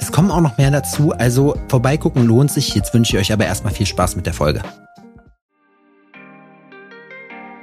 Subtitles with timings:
[0.00, 2.74] Es kommen auch noch mehr dazu, also vorbeigucken lohnt sich.
[2.74, 4.62] Jetzt wünsche ich euch aber erstmal viel Spaß mit der Folge.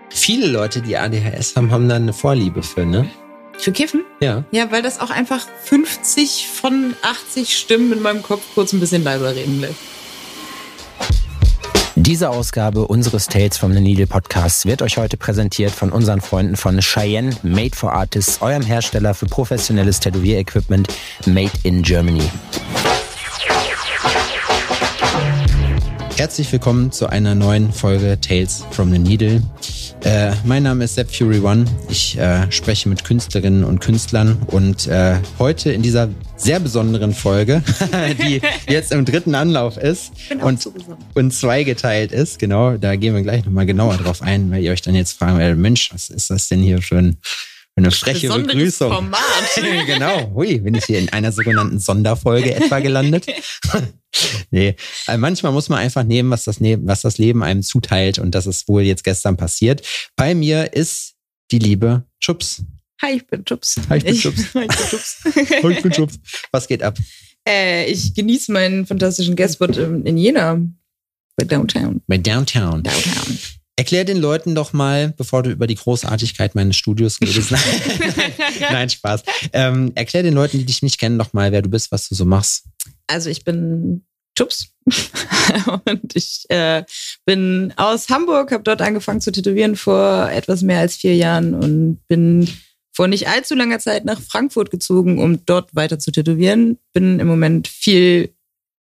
[0.10, 3.10] Viele Leute, die ADHS haben, haben da eine Vorliebe für, ne?
[3.58, 4.04] Für Kiffen?
[4.22, 4.44] Ja.
[4.52, 9.04] Ja, weil das auch einfach 50 von 80 Stimmen in meinem Kopf kurz ein bisschen
[9.04, 9.76] leiser reden lässt.
[12.12, 16.58] Diese Ausgabe unseres Tales from the Needle Podcasts wird euch heute präsentiert von unseren Freunden
[16.58, 20.90] von Cheyenne Made for Artists, eurem Hersteller für professionelles Tätowierequipment
[21.26, 22.30] Made in Germany.
[26.22, 29.42] Herzlich willkommen zu einer neuen Folge Tales from the Needle.
[30.04, 31.66] Äh, mein Name ist Sepp Fury One.
[31.90, 37.64] Ich äh, spreche mit Künstlerinnen und Künstlern und äh, heute in dieser sehr besonderen Folge,
[38.22, 40.12] die jetzt im dritten Anlauf ist
[40.44, 40.70] und,
[41.16, 42.38] und zweigeteilt ist.
[42.38, 45.40] Genau, da gehen wir gleich nochmal genauer drauf ein, weil ihr euch dann jetzt fragen
[45.40, 47.18] werdet, Mensch, was ist das denn hier für ein
[47.76, 48.92] eine freche Besonderes Begrüßung.
[48.92, 49.22] Format.
[49.86, 50.32] genau.
[50.34, 53.28] Hui, bin ich hier in einer sogenannten Sonderfolge etwa gelandet?
[54.52, 54.76] nee,
[55.08, 58.46] äh, manchmal muss man einfach nehmen, was das, was das Leben einem zuteilt und das
[58.46, 59.86] ist wohl jetzt gestern passiert.
[60.16, 61.16] Bei mir ist
[61.52, 62.64] die liebe Chups.
[63.02, 63.78] Hi, ich bin Chups.
[63.90, 64.44] Hi, ich bin Chups.
[64.54, 65.18] Hi, ich bin Chups.
[65.24, 66.20] Hi, ich bin Chups.
[66.52, 66.98] Was geht ab?
[67.48, 70.62] äh, ich genieße meinen fantastischen Guestspot in in Jena.
[71.36, 72.02] Bei Downtown.
[72.08, 72.84] Bei Downtown.
[72.84, 73.38] Downtown.
[73.82, 77.52] Erklär den Leuten doch mal, bevor du über die Großartigkeit meines Studios redest.
[78.60, 79.24] Nein, Spaß.
[79.54, 82.14] Ähm, erklär den Leuten, die dich nicht kennen, doch mal, wer du bist, was du
[82.14, 82.66] so machst.
[83.08, 84.06] Also ich bin
[84.38, 84.68] Chups
[85.86, 86.84] und ich äh,
[87.26, 92.08] bin aus Hamburg, habe dort angefangen zu tätowieren vor etwas mehr als vier Jahren und
[92.08, 92.48] bin
[92.94, 96.78] vor nicht allzu langer Zeit nach Frankfurt gezogen, um dort weiter zu tätowieren.
[96.94, 98.30] Bin im Moment viel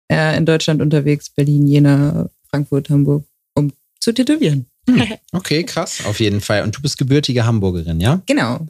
[0.09, 4.67] äh, in Deutschland unterwegs, Berlin, Jena, Frankfurt, Hamburg, um zu tätowieren.
[5.31, 6.63] Okay, krass, auf jeden Fall.
[6.63, 8.21] Und du bist gebürtige Hamburgerin, ja?
[8.25, 8.65] Genau.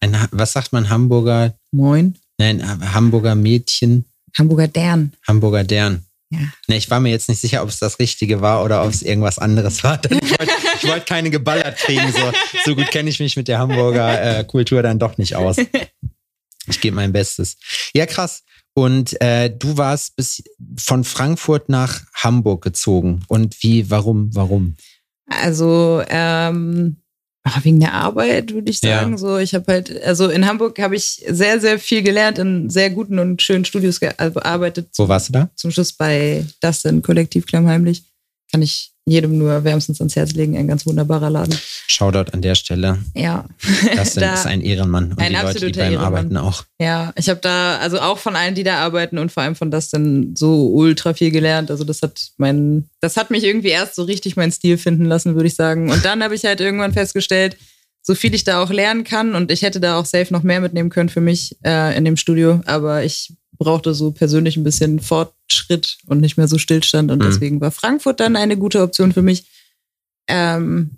[0.00, 1.54] Ein, was sagt man Hamburger?
[1.70, 2.16] Moin.
[2.38, 2.64] Nein,
[2.94, 4.04] Hamburger Mädchen,
[4.36, 5.12] Hamburger Dern.
[5.26, 6.04] Hamburger Dern.
[6.30, 6.40] Ja.
[6.66, 9.02] Ne, ich war mir jetzt nicht sicher, ob es das Richtige war oder ob es
[9.02, 10.00] irgendwas anderes war.
[10.10, 12.12] Ich wollte ich wollte keine geballert kriegen.
[12.12, 12.32] So,
[12.64, 15.56] so gut kenne ich mich mit der Hamburger äh, Kultur dann doch nicht aus.
[16.70, 17.56] Ich gebe mein Bestes.
[17.94, 18.42] Ja, krass.
[18.74, 20.42] Und äh, du warst bis
[20.78, 23.24] von Frankfurt nach Hamburg gezogen.
[23.26, 24.76] Und wie, warum, warum?
[25.28, 26.96] Also ähm,
[27.44, 29.00] ach, wegen der Arbeit würde ich Ja.
[29.00, 29.18] sagen.
[29.18, 32.90] So, ich habe halt, also in Hamburg habe ich sehr, sehr viel gelernt, in sehr
[32.90, 34.88] guten und schönen Studios gearbeitet.
[34.96, 35.50] Wo warst du da?
[35.54, 38.02] Zum Schluss bei Dustin Kollektiv Klammheimlich.
[38.50, 40.56] Kann ich jedem nur wärmstens ans Herz legen.
[40.56, 41.56] Ein ganz wunderbarer Laden.
[41.86, 42.98] Shoutout an der Stelle.
[43.14, 43.44] Ja.
[43.96, 45.12] Das Da- ist ein Ehrenmann.
[45.12, 46.14] Und ein die Leute, die absoluter bei ihm Ehrenmann.
[46.14, 46.64] arbeiten, auch.
[46.80, 49.70] Ja, ich habe da, also auch von allen, die da arbeiten und vor allem von
[49.70, 51.70] Dustin so ultra viel gelernt.
[51.70, 55.34] Also das hat mein, das hat mich irgendwie erst so richtig meinen Stil finden lassen,
[55.34, 55.90] würde ich sagen.
[55.90, 57.56] Und dann habe ich halt irgendwann festgestellt,
[58.02, 60.60] so viel ich da auch lernen kann und ich hätte da auch safe noch mehr
[60.60, 65.00] mitnehmen können für mich äh, in dem Studio, aber ich brauchte so persönlich ein bisschen
[65.00, 67.24] Fortschritt und nicht mehr so Stillstand und Mhm.
[67.24, 69.44] deswegen war Frankfurt dann eine gute Option für mich.
[70.28, 70.92] Ähm,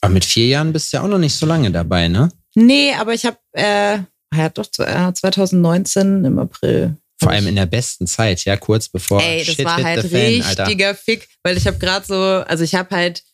[0.00, 2.28] Aber mit vier Jahren bist du ja auch noch nicht so lange dabei, ne?
[2.56, 3.98] nee, aber ich habe äh,
[4.34, 9.22] ja doch äh, 2019 im April Vor allem in der besten Zeit, ja, kurz bevor
[9.22, 12.62] Ey, das Shit war halt the fan, richtiger Fick, weil ich habe gerade so, also
[12.64, 13.24] ich habe halt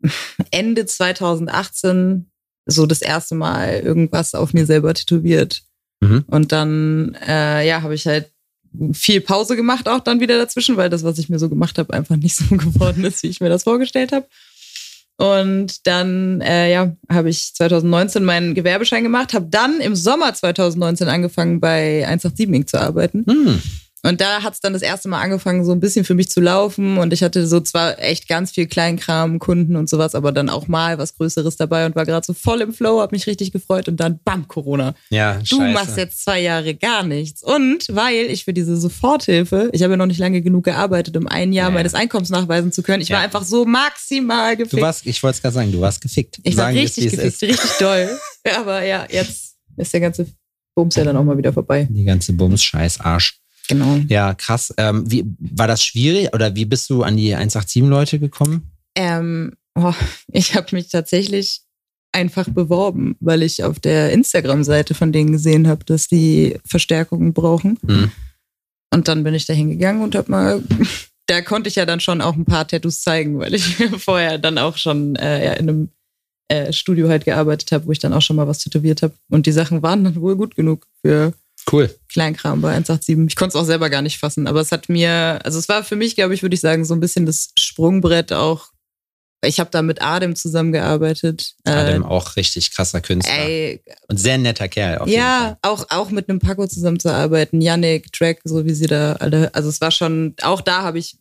[0.50, 2.30] Ende 2018
[2.66, 5.62] so das erste Mal irgendwas auf mir selber tätowiert.
[6.00, 6.24] Mhm.
[6.26, 8.30] Und dann, äh, ja, habe ich halt
[8.92, 11.94] viel Pause gemacht auch dann wieder dazwischen, weil das, was ich mir so gemacht habe,
[11.94, 14.26] einfach nicht so geworden ist, wie ich mir das vorgestellt habe.
[15.16, 21.08] Und dann, äh, ja, habe ich 2019 meinen Gewerbeschein gemacht, habe dann im Sommer 2019
[21.08, 22.68] angefangen bei 187 Inc.
[22.68, 23.24] zu arbeiten.
[23.28, 23.62] Hm.
[24.06, 26.40] Und da hat es dann das erste Mal angefangen, so ein bisschen für mich zu
[26.40, 26.98] laufen.
[26.98, 30.68] Und ich hatte so zwar echt ganz viel Kleinkram, Kunden und sowas, aber dann auch
[30.68, 33.88] mal was Größeres dabei und war gerade so voll im Flow, hab mich richtig gefreut
[33.88, 34.94] und dann bam, Corona.
[35.10, 35.72] Ja, Du scheiße.
[35.72, 37.42] machst jetzt zwei Jahre gar nichts.
[37.42, 41.26] Und weil ich für diese Soforthilfe, ich habe ja noch nicht lange genug gearbeitet, um
[41.26, 41.74] ein Jahr Ja, ja.
[41.74, 43.00] meines Einkommens nachweisen zu können.
[43.02, 43.16] Ich Ja.
[43.16, 44.74] war einfach so maximal gefickt.
[44.74, 46.40] Du warst, ich wollte es gerade sagen, du warst gefickt.
[46.42, 48.10] ich war richtig gefickt, richtig doll.
[48.56, 50.26] Aber ja, jetzt ist der ganze
[50.76, 51.88] Bums ja dann auch mal wieder vorbei.
[51.90, 53.38] Die ganze Bums-Scheiß-Arsch.
[53.68, 53.96] Genau.
[54.08, 54.74] Ja, krass.
[54.76, 58.70] Ähm, wie, war das schwierig oder wie bist du an die 187-Leute gekommen?
[58.94, 59.94] Ähm, oh,
[60.32, 61.62] ich habe mich tatsächlich
[62.12, 67.78] einfach beworben, weil ich auf der Instagram-Seite von denen gesehen habe, dass die Verstärkungen brauchen.
[67.82, 68.12] Mhm.
[68.92, 70.62] Und dann bin ich da hingegangen und hab mal,
[71.26, 74.58] da konnte ich ja dann schon auch ein paar Tattoos zeigen, weil ich vorher dann
[74.58, 75.88] auch schon äh, ja, in einem
[76.48, 79.14] äh, Studio halt gearbeitet habe, wo ich dann auch schon mal was tätowiert habe.
[79.30, 81.32] Und die Sachen waren dann wohl gut genug für
[81.74, 81.94] Cool.
[82.08, 83.26] Kleinkram bei 187.
[83.28, 85.82] Ich konnte es auch selber gar nicht fassen, aber es hat mir, also es war
[85.82, 88.68] für mich, glaube ich, würde ich sagen, so ein bisschen das Sprungbrett auch.
[89.44, 91.54] Ich habe da mit Adem zusammengearbeitet.
[91.64, 93.34] Adem Äh, auch richtig krasser Künstler.
[93.40, 98.40] ey, Und sehr netter Kerl auf ja, auch, auch mit einem Paco zusammenzuarbeiten, Yannick, Track,
[98.44, 101.18] so wie sie da alle, also es war schon, auch da habe ich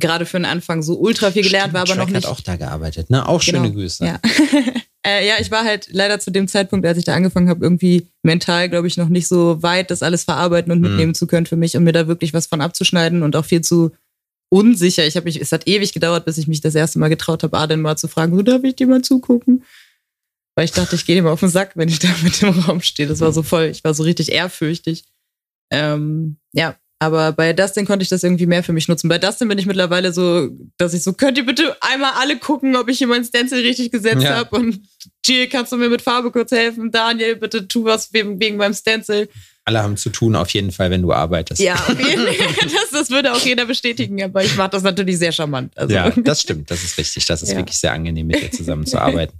[0.00, 2.26] gerade für den Anfang so ultra viel gelernt, Stimmt, war aber noch Track nicht.
[2.26, 3.28] hat auch da gearbeitet, ne?
[3.28, 3.74] Auch schöne Genau.
[3.74, 4.04] Grüße.
[4.04, 4.18] Ja.
[5.06, 8.08] äh, ja, ich war halt leider zu dem Zeitpunkt, als ich da angefangen habe, irgendwie
[8.22, 10.88] mental, glaube ich, noch nicht so weit, das alles verarbeiten und Mhm.
[10.88, 13.60] mitnehmen zu können für mich, um mir da wirklich was von abzuschneiden und auch viel
[13.60, 13.90] zu
[14.50, 15.06] unsicher.
[15.06, 17.56] Ich habe mich, es hat ewig gedauert, bis ich mich das erste Mal getraut habe,
[17.58, 19.64] Aden mal zu fragen, so darf ich dir mal zugucken?
[20.56, 22.80] Weil ich dachte, ich gehe ihm auf den Sack, wenn ich da mit im Raum
[22.80, 23.08] stehe.
[23.08, 25.04] Das war so voll, ich war so richtig ehrfürchtig.
[25.72, 29.08] Ähm, ja, aber bei Dustin konnte ich das irgendwie mehr für mich nutzen.
[29.08, 30.48] Bei Dustin bin ich mittlerweile so,
[30.78, 33.92] dass ich so, könnt ihr bitte einmal alle gucken, ob ich hier meinen Stencil richtig
[33.92, 34.36] gesetzt Ja.
[34.36, 34.80] habe und
[35.26, 36.90] Jill, kannst du mir mit Farbe kurz helfen?
[36.90, 39.28] Daniel, bitte tu was wegen, wegen meinem Stencil.
[39.66, 41.60] Alle haben zu tun, auf jeden Fall, wenn du arbeitest.
[41.60, 42.36] Ja, auf jeden Fall.
[42.62, 45.72] Das, das würde auch jeder bestätigen, aber ich mache das natürlich sehr charmant.
[45.78, 47.24] Also, Ja, das stimmt, das ist richtig.
[47.26, 47.56] Das ist Ja.
[47.56, 49.38] wirklich sehr angenehm, mit dir zusammenzuarbeiten.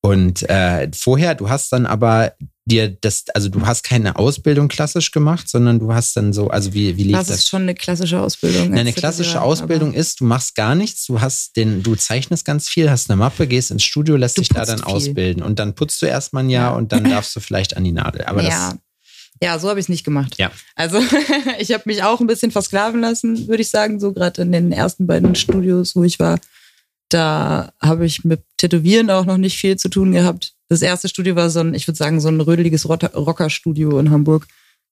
[0.00, 2.34] Und äh, vorher, du hast dann aber
[2.68, 6.72] dir das, also du hast keine Ausbildung klassisch gemacht, sondern du hast dann so, also
[6.74, 7.38] wie, wie lief das das?
[7.40, 8.72] ist schon eine klassische Ausbildung.
[8.72, 12.68] Eine als klassische Ausbildung ist, du machst gar nichts, du hast den, du zeichnest ganz
[12.68, 14.86] viel, hast eine Mappe, gehst ins Studio, lässt dich da dann viel.
[14.86, 16.76] ausbilden und dann putzt du erstmal ein Jahr Ja.
[16.76, 18.24] und dann darfst du vielleicht an die Nadel.
[18.24, 18.74] Aber ja.
[19.42, 20.36] ja, so habe ich es nicht gemacht.
[20.38, 20.50] Ja.
[20.76, 21.00] Also
[21.58, 24.72] ich habe mich auch ein bisschen versklaven lassen, würde ich sagen, so gerade in den
[24.72, 26.38] ersten beiden Studios, wo ich war.
[27.08, 30.52] Da habe ich mit Tätowieren auch noch nicht viel zu tun gehabt.
[30.68, 34.46] Das erste Studio war so ein, ich würde sagen, so ein rödeliges Rockerstudio in Hamburg.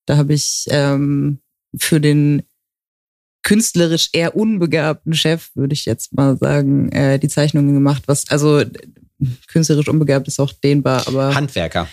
[0.07, 1.41] Da habe ich ähm,
[1.77, 2.43] für den
[3.43, 8.05] künstlerisch eher unbegabten Chef, würde ich jetzt mal sagen, äh, die Zeichnungen gemacht.
[8.07, 8.65] Was, also
[9.49, 11.35] künstlerisch unbegabt ist auch dehnbar, aber.
[11.35, 11.89] Handwerker.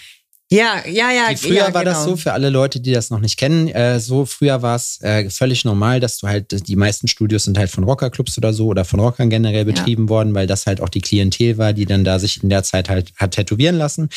[0.54, 1.30] Ja, ja, ja.
[1.32, 2.12] Die früher ja, war das genau.
[2.12, 5.28] so, für alle Leute, die das noch nicht kennen, äh, so früher war es äh,
[5.32, 8.86] völlig normal, dass du halt, die meisten Studios sind halt von Rockerclubs oder so oder
[8.86, 12.20] von Rockern generell betrieben worden, weil das halt auch die Klientel war, die dann da
[12.20, 14.10] sich in der Zeit halt hat tätowieren lassen.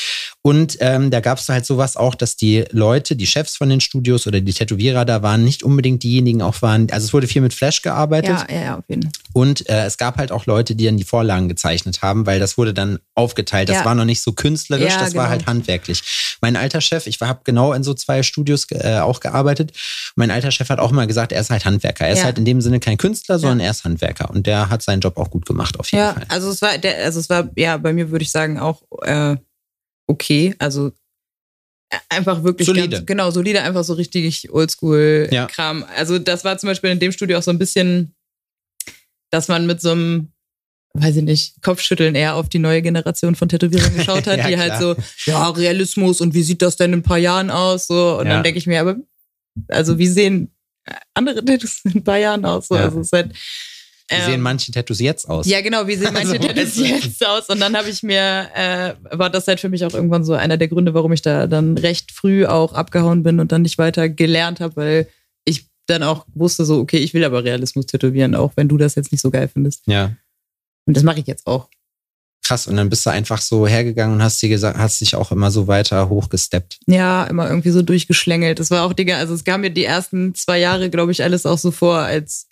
[0.43, 3.81] Und ähm, da gab es halt sowas auch, dass die Leute, die Chefs von den
[3.81, 7.41] Studios oder die Tätowierer da waren, nicht unbedingt diejenigen auch waren, also es wurde viel
[7.43, 8.37] mit Flash gearbeitet.
[8.49, 9.13] Ja, ja, ja, auf jeden Fall.
[9.33, 12.59] Und äh, es gab halt auch Leute, die dann die Vorlagen gezeichnet haben, weil das
[12.59, 13.69] wurde dann aufgeteilt.
[13.69, 13.85] Das Ja.
[13.85, 15.31] war noch nicht so künstlerisch, Ja, das war genau.
[15.31, 16.03] halt handwerklich.
[16.41, 19.73] Mein alter Chef, ich habe genau in so zwei Studios äh, auch gearbeitet.
[20.17, 22.07] Mein alter Chef hat auch mal gesagt, er ist halt Handwerker.
[22.07, 22.25] Er ist Ja.
[22.27, 24.31] halt in dem Sinne kein Künstler, sondern er ist Handwerker.
[24.31, 26.27] Und der hat seinen Job auch gut gemacht, auf jeden Ja, Fall.
[26.29, 29.37] also es war, der, also es war, ja, bei mir würde ich sagen auch äh,
[30.07, 30.55] okay.
[30.59, 30.93] Also
[31.91, 32.89] äh, einfach wirklich Solide.
[32.89, 35.47] Ganz, genau, solide, einfach so richtig oldschool Ja.
[35.47, 35.85] Kram.
[35.97, 38.15] Also das war zum Beispiel in dem Studio auch so ein bisschen,
[39.31, 40.33] dass man mit so einem
[41.01, 44.59] weiß ich nicht, Kopfschütteln eher auf die neue Generation von Tätowierern geschaut hat, Ja, die
[44.59, 44.97] halt klar.
[44.97, 47.87] so, ja, Realismus und wie sieht das denn in ein paar Jahren aus?
[47.87, 48.35] So, und Ja.
[48.35, 48.97] dann denke ich mir, aber,
[49.69, 50.51] also wie sehen
[51.15, 52.69] andere Tattoos in ein paar Jahren aus?
[52.69, 52.85] So, Ja.
[52.85, 53.33] Also es ist halt,
[54.09, 55.47] Wie ähm, sehen manche Tattoos jetzt aus?
[55.47, 57.49] ja, genau, wie sehen manche Also, Tattoos jetzt aus?
[57.49, 60.57] Und dann habe ich mir, äh, war das halt für mich auch irgendwann so einer
[60.57, 64.09] der Gründe, warum ich da dann recht früh auch abgehauen bin und dann nicht weiter
[64.09, 65.09] gelernt habe, weil
[65.45, 68.95] ich dann auch wusste so, okay, ich will aber Realismus tätowieren, auch wenn du das
[68.95, 69.83] jetzt nicht so geil findest.
[69.87, 70.13] ja.
[70.87, 71.69] Und das mache ich jetzt auch.
[72.47, 72.67] Krass.
[72.69, 75.51] Und dann bist du einfach so hergegangen und hast dir gesagt, hast dich auch immer
[75.51, 76.79] so weiter hochgesteppt.
[76.87, 78.61] Ja, immer irgendwie so durchgeschlängelt.
[78.61, 81.45] Das war auch, Digga, also es kam mir die ersten zwei Jahre, glaube ich, alles
[81.45, 82.47] auch so vor, als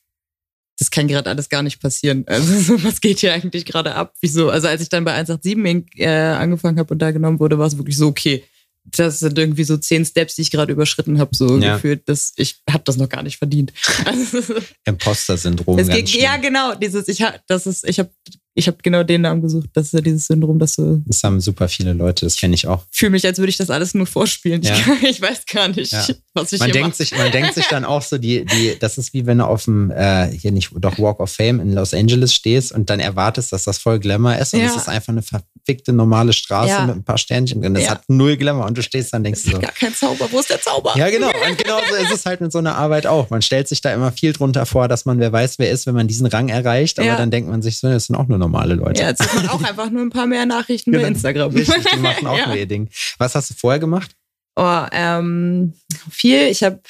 [0.79, 2.25] das kann gerade alles gar nicht passieren.
[2.29, 4.15] Also so, was geht hier eigentlich gerade ab?
[4.21, 4.51] Wieso?
[4.51, 5.89] Also als ich dann bei 187 Inc.
[5.97, 8.43] Äh, angefangen habe und da genommen wurde, war es wirklich so, okay,
[8.85, 11.75] das sind irgendwie so zehn Steps, die ich gerade überschritten habe, so Ja.
[11.75, 12.09] gefühlt.
[12.09, 13.73] Das, ich habe das noch gar nicht verdient.
[14.85, 15.79] Imposter-Syndrom.
[16.21, 18.11] ja, genau, dieses, ich habe, das ist, ich habe,
[18.55, 19.69] ich habe genau den Namen gesucht.
[19.73, 22.67] Das ist ja dieses Syndrom, dass du Das haben super viele Leute, das kenne ich
[22.67, 22.85] auch.
[22.91, 24.63] fühle mich, als würde ich das alles nur vorspielen.
[24.63, 24.75] Ja.
[24.75, 26.07] Ich, ich weiß gar nicht, Ja.
[26.35, 26.97] was ich Man denkt, mache.
[26.97, 29.65] sich, man denkt sich dann auch so, die, die, das ist wie wenn du auf
[29.65, 33.53] dem, äh, hier nicht, doch Walk of Fame in Los Angeles stehst und dann erwartest,
[33.53, 34.67] dass das voll Glamour ist und Ja.
[34.67, 37.75] es ist einfach eine verfickte normale Straße mit ein paar Sternchen drin.
[37.75, 39.59] Das hat null Glamour und du stehst dann und denkst so.
[39.59, 40.29] Gar kein Zauber.
[40.31, 40.93] Wo ist der Zauber?
[40.97, 41.29] Ja, genau.
[41.29, 43.31] Und genau so ist es halt mit so einer Arbeit auch.
[43.31, 45.95] Man stellt sich da immer viel drunter vor, dass man wer weiß, wer ist, wenn
[45.95, 46.99] man diesen Rang erreicht.
[47.01, 49.01] Aber dann denkt man sich so, das sind auch nur normale Leute.
[49.03, 51.09] Ja, jetzt sieht man auch einfach nur ein paar mehr Nachrichten bei Genau.
[51.09, 51.53] Instagram.
[51.55, 52.47] Richtig, die machen auch ja.
[52.47, 52.89] nur ihr Ding.
[53.19, 54.15] Was hast du vorher gemacht?
[54.57, 55.75] Oh, ähm,
[56.11, 56.43] viel.
[56.49, 56.81] Ich habe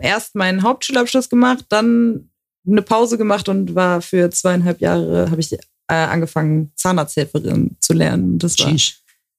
[0.00, 2.30] erst meinen Hauptschulabschluss gemacht, dann
[2.66, 8.38] eine Pause gemacht und war für zweieinhalb Jahre, habe ich äh, angefangen, Zahnarzthelferin zu lernen.
[8.38, 8.72] Das war,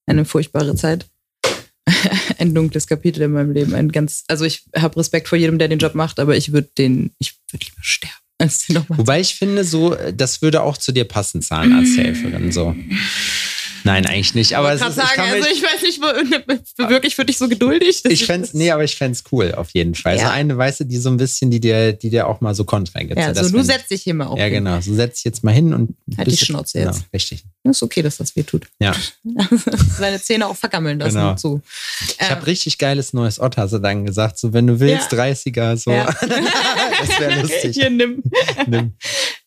[0.07, 1.05] eine furchtbare Zeit.
[2.39, 3.73] ein dunkles Kapitel in meinem Leben.
[3.73, 6.69] Ein ganz, also ich habe Respekt vor jedem, der den Job macht, aber ich würde
[6.77, 8.20] den, ich würde lieber sterben.
[8.89, 12.51] Wobei ich finde, so, das würde auch zu dir passen, Zahnarzthelferin.
[12.51, 12.75] So.
[13.83, 14.55] Nein, eigentlich nicht.
[14.55, 16.01] Aber ich es ist, sagen, ich kann also ich weiß nicht,
[16.89, 18.03] wirklich für dich so geduldig.
[18.05, 20.17] Ich fände nee, aber ich fände cool, auf jeden Fall.
[20.17, 20.31] So Ja.
[20.31, 22.99] eine, weißt du, die so ein bisschen, die dir, die dir auch mal so Kontra
[23.01, 23.17] gibt.
[23.17, 24.37] Ja, so, du setzt dich hier mal auf.
[24.37, 24.79] Ja, genau.
[24.81, 25.95] So setz dich jetzt mal hin und.
[26.17, 27.05] Halt die Schnauze genau, jetzt.
[27.13, 27.43] Richtig.
[27.63, 28.67] Ist okay, dass das weh tut.
[28.79, 28.93] Ja.
[29.97, 31.15] Seine Zähne auch vergammeln lassen.
[31.17, 31.37] Genau.
[31.37, 31.61] So.
[32.19, 34.39] Ich habe richtig geiles neues Ott, hast du dann gesagt.
[34.39, 35.23] So, wenn du willst, Ja.
[35.25, 35.91] 30er, so.
[35.91, 36.05] Ja.
[36.21, 37.75] das wäre lustig.
[37.75, 38.23] Hier, nimm.
[38.67, 38.93] Nimm.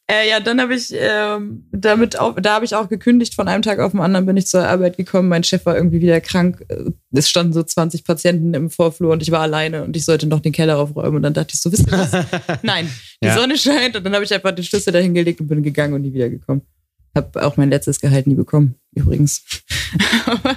[0.06, 3.34] Äh, ja, dann habe ich ähm, damit auch, da habe ich auch gekündigt.
[3.34, 5.30] Von einem Tag auf den anderen bin ich zur Arbeit gekommen.
[5.30, 6.62] Mein Chef war irgendwie wieder krank.
[6.68, 10.26] Äh, Es standen so 20 Patienten im Vorflur und ich war alleine und ich sollte
[10.26, 11.16] noch den Keller aufräumen.
[11.16, 12.12] Und dann dachte ich so, wisst ihr was?
[12.62, 12.90] Nein,
[13.22, 13.34] die Ja.
[13.34, 13.96] Sonne scheint.
[13.96, 16.62] Und dann habe ich einfach den Schlüssel dahin gelegt und bin gegangen und nie wiedergekommen.
[17.14, 19.42] Hab auch mein letztes Gehalt nie bekommen, übrigens.
[20.26, 20.56] Aber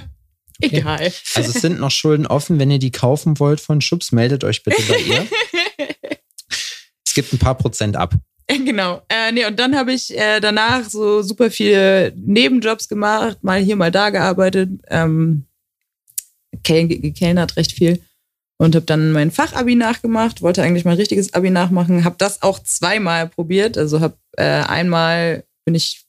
[0.60, 1.10] egal.
[1.36, 2.58] Also es sind noch Schulden offen.
[2.58, 5.26] Wenn ihr die kaufen wollt von Schubs, meldet euch bitte bei ihr.
[7.06, 8.14] es gibt ein paar Prozent ab.
[8.64, 9.02] Genau.
[9.08, 13.76] Äh, nee, und dann habe ich äh, danach so super viele Nebenjobs gemacht, mal hier,
[13.76, 15.44] mal da gearbeitet, ähm,
[16.62, 18.00] kel gekellnert recht viel
[18.58, 22.58] und habe dann mein Fachabi nachgemacht, wollte eigentlich mein richtiges Abi nachmachen, habe das auch
[22.58, 26.04] zweimal probiert, also habe äh, einmal bin ich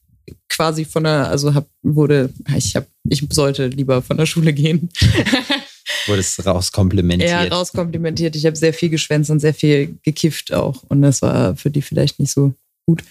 [0.48, 4.88] quasi von der, also hab, wurde, ich hab, ich sollte lieber von der Schule gehen.
[6.10, 7.30] Wurde es rauskomplimentiert.
[7.30, 8.34] Ja, rauskomplimentiert.
[8.34, 10.82] Ich habe sehr viel geschwänzt und sehr viel gekifft auch.
[10.88, 12.52] Und das war für die vielleicht nicht so
[12.84, 13.04] gut.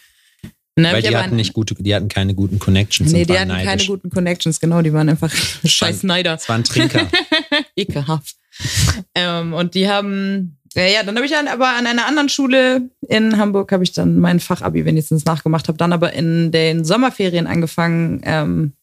[0.76, 3.12] Weil die hatten nicht gute, die hatten keine guten Connections.
[3.12, 3.88] Nee, und die waren hatten keine neidisch.
[3.88, 4.82] guten Connections, genau.
[4.82, 5.32] Die waren einfach
[5.66, 6.36] scheiß Neider.
[6.36, 7.08] Es waren Trinker.
[7.76, 8.36] Ekelhaft.
[9.16, 12.90] ähm, und die haben, ja, ja dann habe ich dann aber an einer anderen Schule
[13.08, 17.48] in Hamburg habe ich dann mein Fachabi wenigstens nachgemacht, habe dann aber in den Sommerferien
[17.48, 18.74] angefangen, ähm,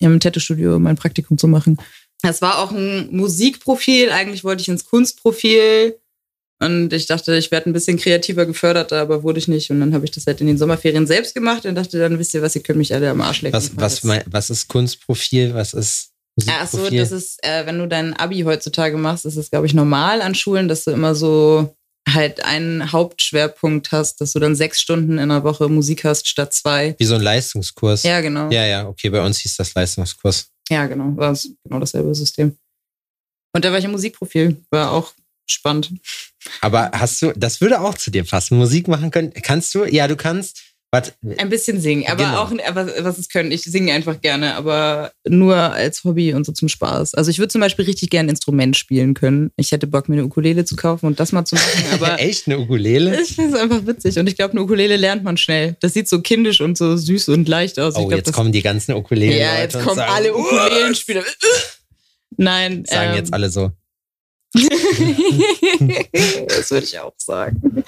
[0.00, 1.76] im Tattoo-Studio mein Praktikum zu machen.
[2.22, 4.10] Das war auch ein Musikprofil.
[4.10, 5.98] Eigentlich wollte ich ins Kunstprofil.
[6.60, 9.70] Und ich dachte, ich werde ein bisschen kreativer gefördert, aber wurde ich nicht.
[9.70, 12.34] Und dann habe ich das halt in den Sommerferien selbst gemacht und dachte dann, wisst
[12.34, 13.56] ihr was, ihr könnt mich alle am Arsch lecken.
[13.56, 15.54] Was, was, mein, was ist Kunstprofil?
[15.54, 16.10] Was ist
[16.48, 16.98] Ach so, Musikprofil?
[16.98, 20.34] das ist, äh, wenn du dein Abi heutzutage machst, ist es, glaube ich, normal an
[20.34, 21.76] Schulen, dass du immer so
[22.12, 26.52] halt einen Hauptschwerpunkt hast, dass du dann sechs Stunden in der Woche Musik hast statt
[26.52, 26.94] zwei.
[26.98, 28.02] Wie so ein Leistungskurs.
[28.02, 28.50] Ja, genau.
[28.50, 30.48] ja, ja, okay, bei uns hieß das Leistungskurs.
[30.68, 31.16] Ja, genau.
[31.16, 32.56] War es genau dasselbe System.
[33.54, 34.62] Und da war ich im Musikprofil.
[34.70, 35.14] War auch
[35.46, 35.92] spannend.
[36.60, 39.32] Aber hast du, das würde auch zu dir passen, Musik machen können.
[39.32, 39.84] Kannst du?
[39.84, 40.67] Ja, du kannst.
[40.90, 42.38] Warte, Ein bisschen singen, aber Genau.
[42.42, 43.52] auch, aber was es können.
[43.52, 47.12] Ich singe einfach gerne, aber nur als Hobby und so zum Spaß.
[47.14, 49.50] Also ich würde zum Beispiel richtig gerne ein Instrument spielen können.
[49.56, 52.46] Ich hätte Bock, mir eine Ukulele zu kaufen und das mal zu machen, aber echt
[52.46, 53.20] eine Ukulele?
[53.20, 55.76] Ich finde es einfach witzig und ich glaube, eine Ukulele lernt man schnell.
[55.80, 57.94] Das sieht so kindisch und so süß und leicht aus.
[57.96, 59.38] Oh, glaub, jetzt kommen die ganzen Ukulele.
[59.38, 61.22] Ja, jetzt kommen alle Ukulelenspieler.
[62.38, 63.72] Nein, Sagen ähm, jetzt alle so.
[66.48, 67.84] das würde ich auch sagen.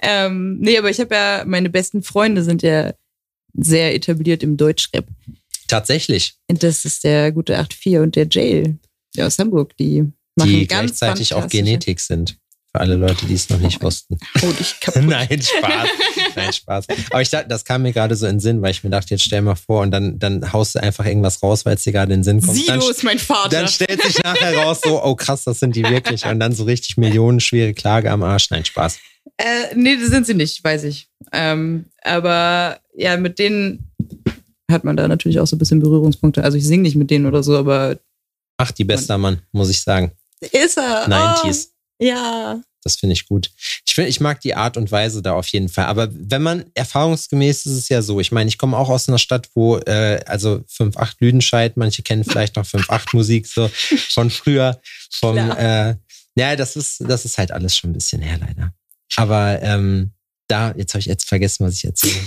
[0.00, 2.92] Ähm, nee, aber ich habe ja, meine besten Freunde sind ja
[3.54, 5.06] sehr etabliert im Deutschrap.
[5.68, 6.34] Tatsächlich.
[6.48, 8.78] Und das ist der gute 8-4 und der Jail
[9.18, 9.76] aus Hamburg.
[9.78, 10.02] Die
[10.36, 12.38] machen Die ganz gleichzeitig auch Genetik sind.
[12.74, 14.18] Für alle Leute, die es noch nicht wussten.
[14.40, 15.02] Hau dich kaputt.
[15.06, 15.88] Nein, Spaß.
[16.34, 16.86] Nein, Spaß.
[17.10, 19.10] Aber ich dachte, das kam mir gerade so in den Sinn, weil ich mir dachte,
[19.10, 21.92] jetzt stell mal vor und dann, dann haust du einfach irgendwas raus, weil es dir
[21.92, 22.66] gerade in den Sinn kommt.
[22.66, 23.50] Dann, Sido ist mein Vater.
[23.50, 26.24] dann stellt sich nachher raus, so, oh krass, das sind die wirklich.
[26.24, 28.48] Und dann so richtig millionenschwere Klage am Arsch.
[28.48, 28.98] Nein, Spaß.
[29.36, 31.08] Äh, nee, das sind sie nicht, weiß ich.
[31.30, 33.92] Ähm, aber ja, mit denen
[34.70, 36.42] hat man da natürlich auch so ein bisschen Berührungspunkte.
[36.42, 37.98] Also ich singe nicht mit denen oder so, aber
[38.56, 40.12] Ach, die bester Mann, muss ich sagen.
[40.40, 41.06] ist er.
[41.06, 41.71] 90s.
[42.02, 42.60] Ja.
[42.84, 43.50] Das finde ich gut.
[43.86, 45.84] Ich, find, ich mag die Art und Weise da auf jeden Fall.
[45.86, 48.18] Aber wenn man, erfahrungsgemäß ist es ja so.
[48.18, 52.24] Ich meine, ich komme auch aus einer Stadt, wo, äh, also 5-8 Lüdenscheid, manche kennen
[52.24, 53.70] vielleicht noch 5-8 Musik so
[54.10, 54.80] von früher.
[55.12, 55.58] Vom, Klar.
[55.90, 55.94] äh,
[56.34, 58.72] ja, das ist, das ist halt alles schon ein bisschen her, leider.
[59.16, 60.10] Aber ähm,
[60.48, 62.14] da, jetzt habe ich jetzt vergessen, was ich erzähle.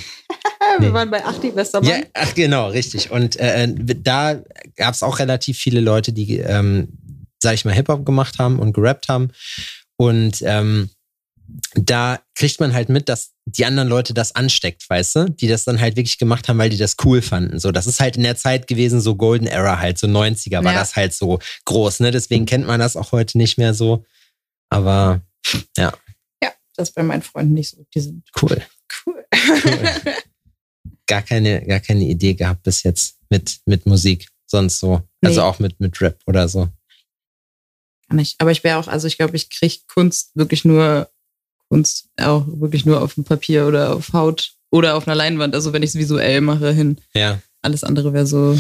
[0.80, 0.94] Wir Nee.
[0.94, 1.90] waren bei Achti Westermann.
[1.90, 3.12] Ja, ach genau, richtig.
[3.12, 4.42] Und äh, da
[4.76, 6.90] gab es auch relativ viele Leute, die, ähm,
[7.46, 9.32] sag ich mal, Hip-Hop gemacht haben und gerappt haben.
[9.98, 10.90] Und ähm,
[11.76, 15.30] da kriegt man halt mit, dass die anderen Leute das ansteckt, weißt du?
[15.30, 17.60] Die das dann halt wirklich gemacht haben, weil die das cool fanden.
[17.60, 20.74] So, das ist halt in der Zeit gewesen, so Golden Era halt, so 90er war
[20.74, 20.80] Ja.
[20.80, 22.10] das halt so groß, ne?
[22.10, 24.04] Deswegen kennt man das auch heute nicht mehr so.
[24.70, 25.22] Aber
[25.78, 25.94] Ja,
[26.76, 27.86] das ist bei meinen Freunden nicht so.
[27.94, 28.62] Die sind cool.
[29.06, 29.26] cool.
[29.64, 29.90] Cool.
[31.08, 34.28] gar keine, gar keine Idee gehabt bis jetzt mit, mit Musik.
[34.48, 35.02] Sonst so.
[35.24, 35.48] Also Nee.
[35.48, 36.70] auch mit, mit Rap oder so.
[38.12, 38.36] Nicht.
[38.40, 41.10] Aber ich wäre auch, also ich glaube, ich kriege Kunst wirklich nur,
[41.70, 45.56] Kunst auch wirklich nur auf dem Papier oder auf Haut oder auf einer Leinwand.
[45.56, 46.98] Also wenn ich es visuell mache hin.
[47.14, 47.42] Ja.
[47.62, 48.58] Alles andere wäre so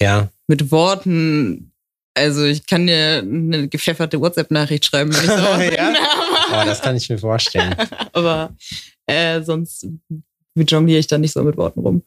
[0.00, 0.30] Ja.
[0.46, 1.72] Mit Worten.
[2.14, 5.94] Also ich kann dir eine gepfefferte WhatsApp-Nachricht schreiben, wenn ich so ja?
[6.48, 7.74] Oh, das kann ich mir vorstellen.
[8.12, 8.56] Aber
[9.06, 9.86] äh, sonst
[10.54, 12.02] jongliere ich da nicht so mit Worten rum.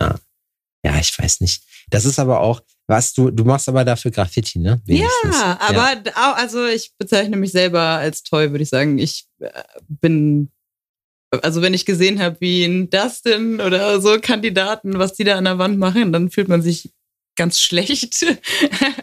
[0.00, 0.14] Ja.
[0.84, 1.64] ja, ich weiß nicht.
[1.90, 4.80] Das ist aber auch, was du, du machst aber dafür Graffiti, ne?
[4.86, 5.36] Wenigstens.
[5.36, 6.32] Ja, aber ja.
[6.32, 8.98] also ich bezeichne mich selber als toll, würde ich sagen.
[8.98, 9.50] Ich äh,
[9.88, 10.50] bin,
[11.42, 15.44] also wenn ich gesehen habe, wie ein Dustin oder so Kandidaten, was die da an
[15.44, 16.90] der Wand machen, dann fühlt man sich
[17.36, 18.24] ganz schlecht.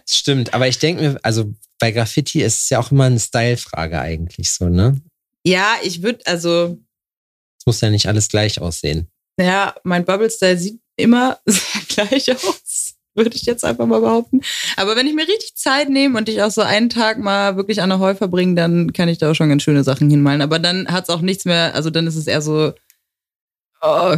[0.09, 3.99] Stimmt, aber ich denke mir, also bei Graffiti ist es ja auch immer eine Style-Frage
[3.99, 4.99] eigentlich so, ne?
[5.45, 6.79] Ja, ich würde, also.
[7.59, 9.09] Es muss ja nicht alles gleich aussehen.
[9.39, 12.61] Ja, mein Bubble-Style sieht immer sehr gleich aus
[13.15, 14.41] würde ich jetzt einfach mal behaupten.
[14.77, 17.81] Aber wenn ich mir richtig Zeit nehme und ich auch so einen Tag mal wirklich
[17.81, 20.41] an der Heu verbringe, dann kann ich da auch schon ganz schöne Sachen hinmalen.
[20.41, 22.73] Aber dann hat es auch nichts mehr, also dann ist es eher so
[23.81, 24.15] oh,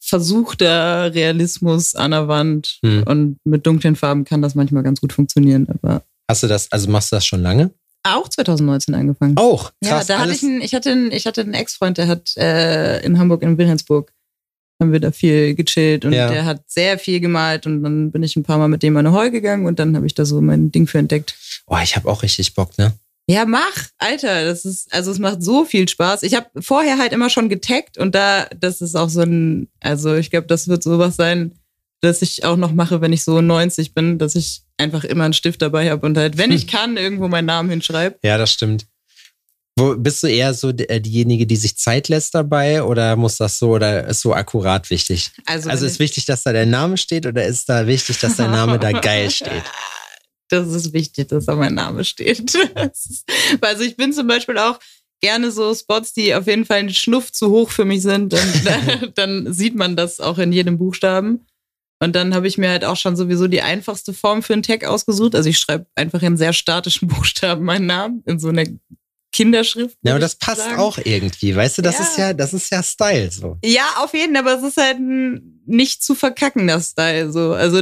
[0.00, 2.78] versuchter Realismus an der Wand.
[2.82, 3.02] Hm.
[3.04, 5.66] Und mit dunklen Farben kann das manchmal ganz gut funktionieren.
[5.68, 7.70] Aber Hast du das, also machst du das schon lange?
[8.04, 9.36] Auch 2019 angefangen.
[9.36, 9.72] Auch?
[9.84, 12.36] Krass, ja, da hatte ich einen, ich hatte einen, ich hatte einen Ex-Freund, der hat
[12.36, 14.12] äh, in Hamburg in Wilhelmsburg
[14.82, 16.28] haben wir da viel gechillt und ja.
[16.28, 19.06] der hat sehr viel gemalt und dann bin ich ein paar Mal mit dem an
[19.06, 21.34] eine Heu gegangen und dann habe ich da so mein Ding für entdeckt.
[21.66, 22.92] Oh, ich habe auch richtig Bock, ne?
[23.28, 26.24] Ja, mach, Alter, das ist also es macht so viel Spaß.
[26.24, 30.14] Ich habe vorher halt immer schon getaggt und da das ist auch so ein also
[30.14, 31.52] ich glaube, das wird sowas sein,
[32.02, 35.32] dass ich auch noch mache, wenn ich so 90 bin, dass ich einfach immer einen
[35.32, 38.18] Stift dabei habe und halt, wenn ich kann, irgendwo meinen Namen hinschreibe.
[38.22, 38.86] Ja, das stimmt.
[39.82, 43.58] Wo, bist du eher so äh, diejenige, die sich Zeit lässt dabei oder muss das
[43.58, 45.32] so oder ist so akkurat wichtig?
[45.44, 48.52] Also, also ist wichtig, dass da dein Name steht oder ist da wichtig, dass dein
[48.52, 49.64] Name da geil steht?
[50.48, 52.54] Das ist wichtig, dass da mein Name steht.
[53.62, 54.78] also ich bin zum Beispiel auch
[55.22, 58.34] gerne so Spots, die auf jeden Fall einen Schnuff zu hoch für mich sind.
[58.34, 61.46] Und dann sieht man das auch in jedem Buchstaben.
[62.00, 64.84] Und dann habe ich mir halt auch schon sowieso die einfachste Form für einen Tag
[64.84, 65.34] ausgesucht.
[65.34, 68.66] Also ich schreibe einfach in sehr statischen Buchstaben meinen Namen in so einer
[69.32, 69.96] Kinderschrift.
[70.02, 70.78] Ja, aber das passt sagen.
[70.78, 72.04] auch irgendwie, weißt du, das ja.
[72.04, 73.58] ist ja, das ist ja Style so.
[73.64, 77.52] Ja, auf jeden Fall, aber es ist halt ein nicht zu verkackender Style so.
[77.52, 77.80] Also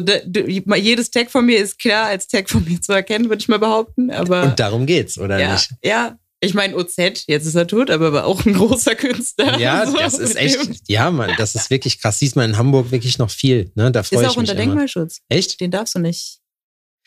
[0.77, 3.59] jedes Tag von mir ist klar als Tag von mir zu erkennen, würde ich mal
[3.59, 4.11] behaupten.
[4.11, 5.71] Aber und darum geht's, oder ja, nicht?
[5.85, 6.17] Ja.
[6.43, 9.59] Ich meine, OZ, jetzt ist er tot, aber war auch ein großer Künstler.
[9.59, 10.59] Ja, so das ist echt,
[10.89, 12.19] ja, man, das ist wirklich krass.
[12.19, 13.71] Siehst man in Hamburg wirklich noch viel.
[13.75, 13.93] Ne?
[13.93, 14.27] Da freue ich mich.
[14.27, 14.63] Ist auch unter immer.
[14.63, 15.21] Denkmalschutz.
[15.29, 15.61] Echt?
[15.61, 16.40] Den darfst du nicht.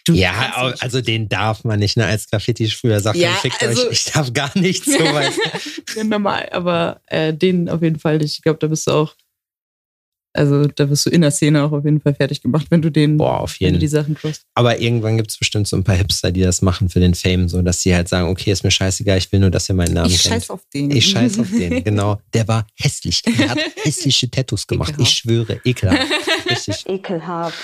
[0.06, 2.06] Du ja, also den darf man nicht, ne?
[2.06, 5.34] Als Graffiti früher sagt, ja, fickt also, euch, ich darf gar nichts so weit.
[6.04, 8.34] normal, aber äh, den auf jeden Fall nicht.
[8.36, 9.16] Ich glaube, da bist du auch,
[10.34, 12.92] also da wirst du in der Szene auch auf jeden Fall fertig gemacht, wenn du
[12.92, 13.68] den, Boah, auf jeden.
[13.68, 14.42] wenn du die Sachen crossst.
[14.56, 17.48] Aber irgendwann gibt es bestimmt so ein paar Hipster, die das machen für den Fame,
[17.48, 19.94] so dass sie halt sagen, okay, ist mir scheißegal, ich will nur, dass ihr meinen
[19.94, 20.36] Namen ich kennt.
[20.36, 20.92] Ich scheiß auf den.
[20.92, 22.20] Ich scheiß auf den, genau.
[22.34, 23.22] Der war hässlich.
[23.22, 24.90] Der hat hässliche Tattoos gemacht.
[24.90, 25.12] Ekelhaft.
[25.12, 26.12] Ich schwöre, ekelhaft.
[26.50, 26.90] Richtig.
[26.90, 27.58] Ekelhaft.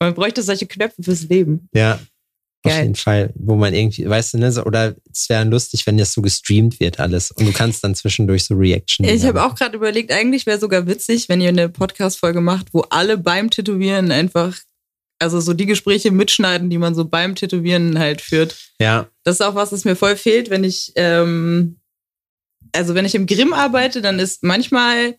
[0.00, 1.68] Man bräuchte solche Knöpfe fürs Leben.
[1.74, 2.00] Ja.
[2.62, 2.72] Geil.
[2.74, 6.12] Auf jeden Fall, wo man irgendwie, weißt du, ne, oder es wäre lustig, wenn das
[6.12, 9.06] so gestreamt wird alles und du kannst dann zwischendurch so Reaction.
[9.06, 12.80] Ich habe auch gerade überlegt, eigentlich wäre sogar witzig, wenn ihr eine Podcast-Folge macht, wo
[12.90, 14.58] alle beim Tätowieren einfach,
[15.18, 18.54] also so die Gespräche mitschneiden, die man so beim Tätowieren halt führt.
[18.78, 19.08] Ja.
[19.24, 21.80] Das ist auch was, das mir voll fehlt, wenn ich, ähm,
[22.72, 25.16] also wenn ich im Grimm arbeite, dann ist manchmal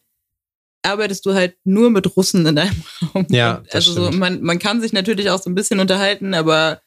[0.84, 2.84] arbeitest du halt nur mit Russen in deinem
[3.16, 3.26] Raum.
[3.30, 6.82] Ja, das also so, man, man kann sich natürlich auch so ein bisschen unterhalten, aber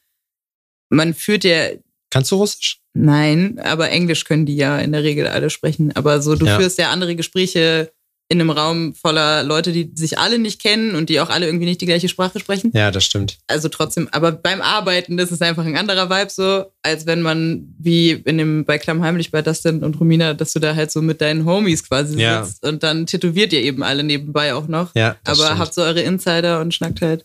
[0.89, 1.69] man führt ja.
[2.09, 2.79] Kannst du Russisch?
[2.93, 5.93] Nein, aber Englisch können die ja in der Regel alle sprechen.
[5.95, 6.57] Aber so, du ja.
[6.57, 7.91] führst ja andere Gespräche
[8.27, 11.65] in einem Raum voller Leute, die sich alle nicht kennen und die auch alle irgendwie
[11.65, 12.71] nicht die gleiche Sprache sprechen.
[12.73, 13.37] Ja, das stimmt.
[13.47, 17.75] Also trotzdem, aber beim Arbeiten das ist einfach ein anderer Vibe so, als wenn man
[17.77, 21.21] wie in dem bei Klammheimlich bei Dustin und Romina, dass du da halt so mit
[21.21, 22.43] deinen Homies quasi ja.
[22.43, 24.95] sitzt und dann tätowiert ihr eben alle nebenbei auch noch.
[24.95, 25.59] Ja, aber stimmt.
[25.59, 27.23] habt so eure Insider und schnackt halt.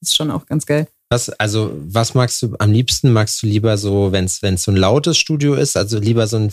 [0.00, 0.88] Das ist schon auch ganz geil.
[1.12, 3.12] Was, also, was magst du am liebsten?
[3.12, 6.52] Magst du lieber so, wenn es so ein lautes Studio ist, also lieber so ein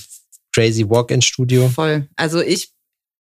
[0.54, 1.70] crazy Walk-in-Studio?
[1.70, 2.08] Voll.
[2.18, 2.74] Also ich,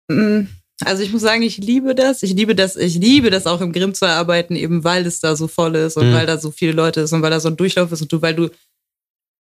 [0.09, 2.23] also ich muss sagen, ich liebe das.
[2.23, 5.37] Ich liebe das, ich liebe das auch im Grimm zu arbeiten, eben weil es da
[5.37, 6.15] so voll ist und mhm.
[6.15, 8.23] weil da so viele Leute ist und weil da so ein Durchlauf ist und du,
[8.23, 8.51] weil du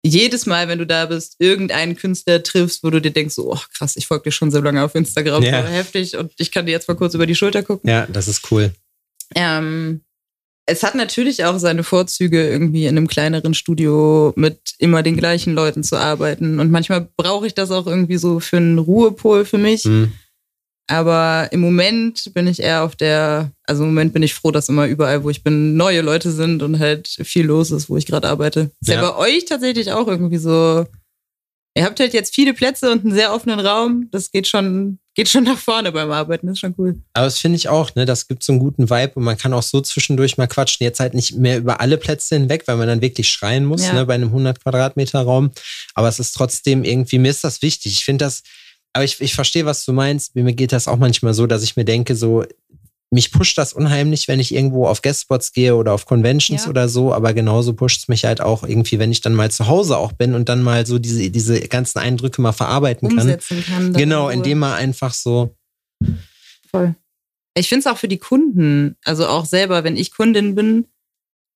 [0.07, 3.97] jedes Mal, wenn du da bist, irgendeinen Künstler triffst, wo du dir denkst, oh krass,
[3.97, 5.63] ich folge dir schon so lange auf Instagram, ja.
[5.63, 7.89] so heftig und ich kann dir jetzt mal kurz über die Schulter gucken.
[7.89, 8.73] Ja, das ist cool.
[9.35, 10.03] Ähm,
[10.67, 15.55] es hat natürlich auch seine Vorzüge, irgendwie in einem kleineren Studio mit immer den gleichen
[15.55, 16.61] Leuten zu arbeiten.
[16.61, 19.85] Und manchmal brauche ich das auch irgendwie so für einen Ruhepol für mich.
[19.85, 20.13] Mhm.
[20.87, 24.69] Aber im Moment bin ich eher auf der, also im Moment bin ich froh, dass
[24.69, 28.07] immer überall, wo ich bin, neue Leute sind und halt viel los ist, wo ich
[28.07, 28.71] gerade arbeite.
[28.81, 28.97] Ist ja.
[28.97, 30.87] ja bei euch tatsächlich auch irgendwie so
[31.77, 34.09] Ihr habt halt jetzt viele Plätze und einen sehr offenen Raum.
[34.13, 36.47] Das geht schon, geht schon nach vorne beim Arbeiten.
[36.47, 37.01] Das ist schon cool.
[37.15, 38.05] Aber das finde ich auch, ne?
[38.05, 40.85] Das gibt so einen guten Vibe und man kann auch so zwischendurch mal quatschen.
[40.85, 43.93] Jetzt halt nicht mehr über alle Plätze hinweg, weil man dann wirklich schreien muss, Ja.
[43.93, 44.07] ne?
[44.07, 45.51] Bei einem 100 Quadratmeter Raum.
[45.95, 47.93] Aber es ist trotzdem irgendwie, mir ist das wichtig.
[47.93, 48.45] Ich finde das,
[48.95, 50.35] aber ich, ich verstehe, was du meinst.
[50.35, 52.45] Mir geht das auch manchmal so, dass ich mir denke, so,
[53.11, 56.71] mich pusht das unheimlich, wenn ich irgendwo auf Guestspots gehe oder auf Conventions Ja.
[56.71, 59.67] oder so, aber genauso pusht es mich halt auch irgendwie, wenn ich dann mal zu
[59.67, 63.19] Hause auch bin und dann mal so diese, diese ganzen Eindrücke mal verarbeiten kann.
[63.19, 63.93] Umsetzen kann.
[63.93, 65.55] dann Genau, indem man einfach so,
[66.71, 66.95] Voll.
[67.57, 70.87] Ich finde es auch für die Kunden, also auch selber, wenn ich Kundin bin,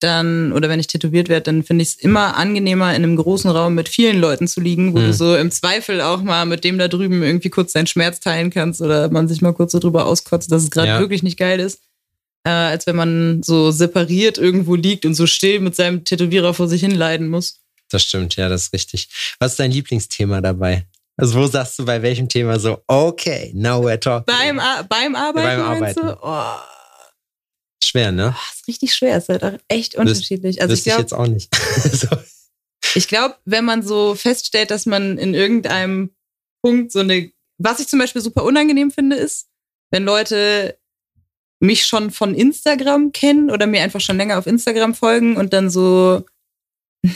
[0.01, 3.51] dann, oder wenn ich tätowiert werde, dann finde ich es immer angenehmer, in einem großen
[3.51, 5.07] Raum mit vielen Leuten zu liegen, wo Hm.
[5.07, 8.51] du so im Zweifel auch mal mit dem da drüben irgendwie kurz deinen Schmerz teilen
[8.51, 11.01] kannst oder man sich mal kurz so drüber auskotzt, dass es gerade Ja.
[11.01, 11.81] wirklich nicht geil ist.
[12.45, 16.69] Äh, als wenn man so separiert irgendwo liegt und so still mit seinem Tätowierer vor
[16.69, 17.61] sich hin leiden muss.
[17.91, 19.09] Das stimmt, ja, das ist richtig.
[19.41, 20.87] Was ist dein Lieblingsthema dabei?
[21.17, 24.27] Also, wo sagst du bei welchem Thema so, okay, now we're talking?
[24.27, 26.01] Beim, Ar- beim Arbeiten, beim Arbeiten.
[26.07, 26.17] du?
[26.23, 26.45] Oh,
[27.89, 28.35] Schwer, ne?
[28.37, 29.17] das ist richtig schwer.
[29.17, 30.61] Es ist halt auch echt unterschiedlich.
[30.61, 31.55] Also ich Wüsste ich glaube, jetzt auch nicht.
[31.93, 32.09] so.
[32.95, 36.11] Ich glaube, wenn man so feststellt, dass man in irgendeinem
[36.63, 39.49] Punkt so eine, was ich zum Beispiel super unangenehm finde, ist,
[39.91, 40.79] wenn Leute
[41.61, 45.71] mich schon von Instagram kennen oder mir einfach schon länger auf Instagram folgen und dann
[45.71, 46.25] so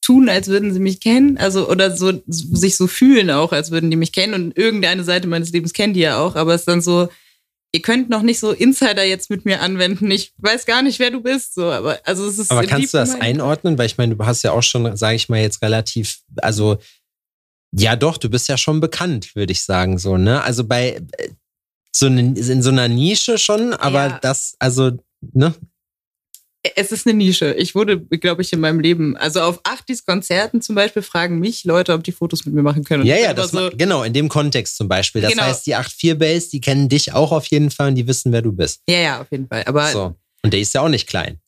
[0.00, 3.90] tun, als würden sie mich kennen, also oder so sich so fühlen auch, als würden
[3.90, 6.68] die mich kennen und irgendeine Seite meines Lebens kennen die ja auch, aber es ist
[6.68, 7.08] dann so,
[7.74, 10.10] ihr könnt noch nicht so Insider jetzt mit mir anwenden.
[10.10, 12.98] Ich weiß gar nicht, wer du bist, so, aber also es ist Aber kannst du
[12.98, 13.78] das einordnen?
[13.78, 16.78] Weil ich meine, du hast ja auch schon, sage ich mal, jetzt relativ, also
[17.74, 20.42] ja doch, du bist ja schon bekannt, würde ich sagen, so, ne?
[20.42, 21.28] Also bei äh,
[21.94, 24.18] so in so einer Nische schon, aber Ja.
[24.20, 24.92] das, also,
[25.32, 25.54] ne?
[26.76, 27.52] Es ist eine Nische.
[27.54, 31.64] Ich wurde, glaube ich, in meinem Leben, also auf Achtis Konzerten zum Beispiel, fragen mich
[31.64, 33.04] Leute, ob die Fotos mit mir machen können.
[33.04, 35.22] Ja, ja, das, ma- genau, in dem Kontext zum Beispiel.
[35.22, 35.42] Das Genau.
[35.44, 38.42] heißt, die 8-4 Base, die kennen dich auch auf jeden Fall und die wissen, wer
[38.42, 38.80] du bist.
[38.88, 39.64] ja, ja, auf jeden Fall.
[39.66, 40.14] Aber So.
[40.44, 41.40] Und der ist ja auch nicht klein.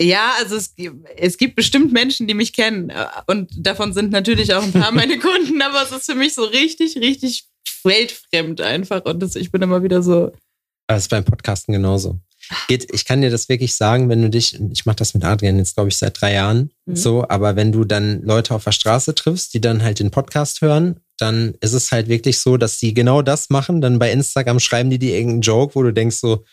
[0.00, 2.90] ja, also es, gibt- es gibt bestimmt Menschen, die mich kennen.
[3.26, 6.44] Und davon sind natürlich auch ein paar meine Kunden, aber es ist für mich so
[6.44, 7.44] richtig, richtig
[7.84, 9.04] weltfremd einfach.
[9.04, 10.32] Und das, ich bin immer wieder so,
[10.88, 12.18] das ist beim Podcasten genauso.
[12.68, 15.58] Geht, ich kann dir das wirklich sagen, wenn du dich, ich mache das mit Adrian
[15.58, 16.96] jetzt, glaube ich, seit drei Jahren Mhm.
[16.96, 20.60] so, aber wenn du dann Leute auf der Straße triffst, die dann halt den Podcast
[20.62, 23.80] hören, dann ist es halt wirklich so, dass die genau das machen.
[23.80, 26.44] Dann bei Instagram schreiben die dir irgendeinen Joke, wo du denkst so,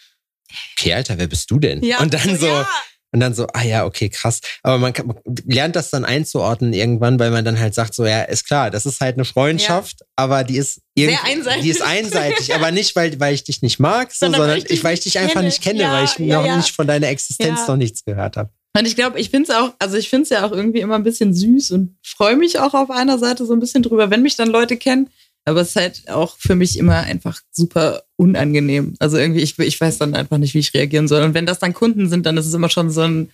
[0.77, 1.83] okay, Alter, wer bist du denn?
[1.83, 2.67] ja, und dann so, ja,
[3.11, 4.39] und dann so, ah ja, okay, krass.
[4.63, 8.05] Aber man, kann, man lernt das dann einzuordnen irgendwann, weil man dann halt sagt, so,
[8.05, 11.61] ja, ist klar, das ist halt eine Freundschaft, aber die ist Sehr irgend- einseitig.
[11.63, 14.57] Die ist einseitig, aber nicht, weil, weil ich dich nicht mag, so, Sondern sondern, weil
[14.59, 15.45] ich dich ich, weil ich dich einfach kenne.
[15.45, 16.57] nicht kenne, Ja, weil ich ja, noch ja.
[16.57, 17.67] nicht von deiner Existenz Ja.
[17.67, 18.49] noch nichts gehört habe.
[18.77, 20.93] Und ich glaube, ich finde es auch, also ich finde es ja auch irgendwie immer
[20.95, 24.21] ein bisschen süß und freue mich auch auf einer Seite so ein bisschen drüber, wenn
[24.21, 25.09] mich dann Leute kennen.
[25.49, 28.95] Aber es ist halt auch für mich immer einfach super unangenehm.
[28.99, 31.23] Also irgendwie, ich, ich weiß dann einfach nicht, wie ich reagieren soll.
[31.23, 33.31] Und wenn das dann Kunden sind, dann ist es immer schon so ein,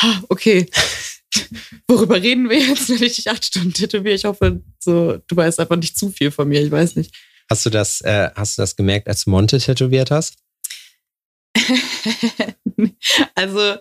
[0.00, 0.66] ah, okay,
[1.88, 4.14] worüber reden wir jetzt, wenn ich dich acht Stunden tätowiere?
[4.14, 7.14] Ich hoffe, so, du weißt einfach nicht zu viel von mir, ich weiß nicht.
[7.50, 10.36] Hast du das, äh, hast du das gemerkt, als du Monte tätowiert hast?
[13.34, 13.76] also,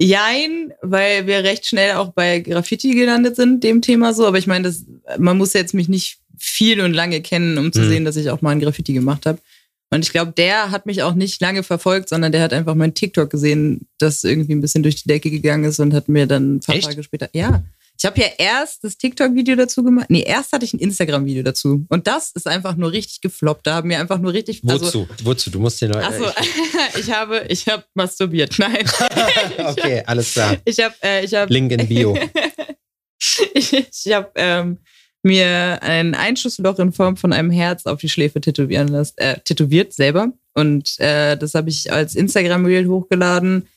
[0.00, 4.26] jein, weil wir recht schnell auch bei Graffiti gelandet sind, dem Thema so.
[4.26, 4.84] Aber ich meine, das,
[5.18, 7.88] man muss jetzt mich nicht viel und lange kennen, um zu Hm.
[7.88, 9.38] sehen, dass ich auch mal ein Graffiti gemacht habe.
[9.92, 12.94] Und ich glaube, der hat mich auch nicht lange verfolgt, sondern der hat einfach mein
[12.94, 16.56] TikTok gesehen, das irgendwie ein bisschen durch die Decke gegangen ist und hat mir dann
[16.56, 16.88] ein paar Echt?
[16.88, 17.28] Tage später.
[17.32, 17.64] Ja.
[18.02, 20.06] Ich habe ja erst das TikTok-Video dazu gemacht.
[20.08, 21.84] Nee, erst hatte ich ein Instagram-Video dazu.
[21.90, 23.66] Und das ist einfach nur richtig gefloppt.
[23.66, 24.62] Da haben mir einfach nur richtig.
[24.62, 24.84] Wozu?
[24.86, 25.50] Also, Wozu?
[25.50, 26.06] Du musst den Leuten.
[26.06, 26.24] Achso,
[26.98, 28.58] ich habe, ich habe masturbiert.
[28.58, 28.88] Nein.
[29.58, 30.56] okay, alles klar.
[30.64, 32.16] Ich habe, äh, ich habe, Link in Bio.
[33.54, 34.78] ich, ich habe ähm,
[35.22, 39.92] mir ein Einschussloch in Form von einem Herz auf die Schläfe tätowieren lassen, äh, tätowiert
[39.92, 40.32] selber.
[40.54, 43.68] Und äh, das habe ich als Instagram-Reel hochgeladen.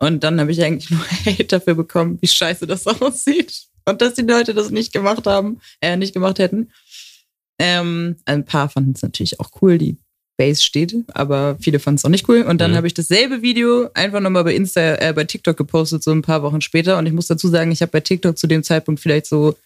[0.00, 3.69] Und dann habe ich eigentlich nur Hate dafür bekommen, wie scheiße das aussieht.
[3.84, 6.70] Und dass die Leute das nicht gemacht haben, äh, nicht gemacht hätten.
[7.58, 9.96] Ähm, ein paar fanden es natürlich auch cool, die
[10.38, 12.42] Base steht, aber viele fanden es auch nicht cool.
[12.42, 12.76] Und dann Mhm.
[12.76, 16.42] habe ich dasselbe Video einfach nochmal bei Insta, äh, bei TikTok gepostet, so ein paar
[16.42, 16.96] Wochen später.
[16.96, 19.56] Und ich muss dazu sagen, ich habe bei TikTok zu dem Zeitpunkt vielleicht so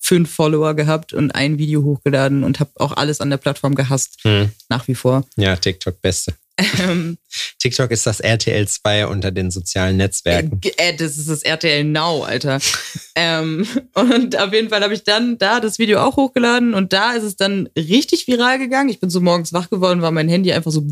[0.00, 4.18] fünf Follower gehabt und ein Video hochgeladen und habe auch alles an der Plattform gehasst,
[4.22, 4.50] Hm.
[4.68, 5.24] nach wie vor.
[5.36, 6.34] Ja, TikTok, beste.
[6.80, 7.18] Ähm,
[7.58, 10.60] TikTok ist das RTL 2 unter den sozialen Netzwerken.
[10.76, 12.58] Äh, das ist das RTL Now, Alter.
[13.14, 17.12] ähm, und auf jeden Fall habe ich dann da das Video auch hochgeladen und da
[17.12, 18.90] ist es dann richtig viral gegangen.
[18.90, 20.82] Ich bin so morgens wach geworden, war mein Handy einfach so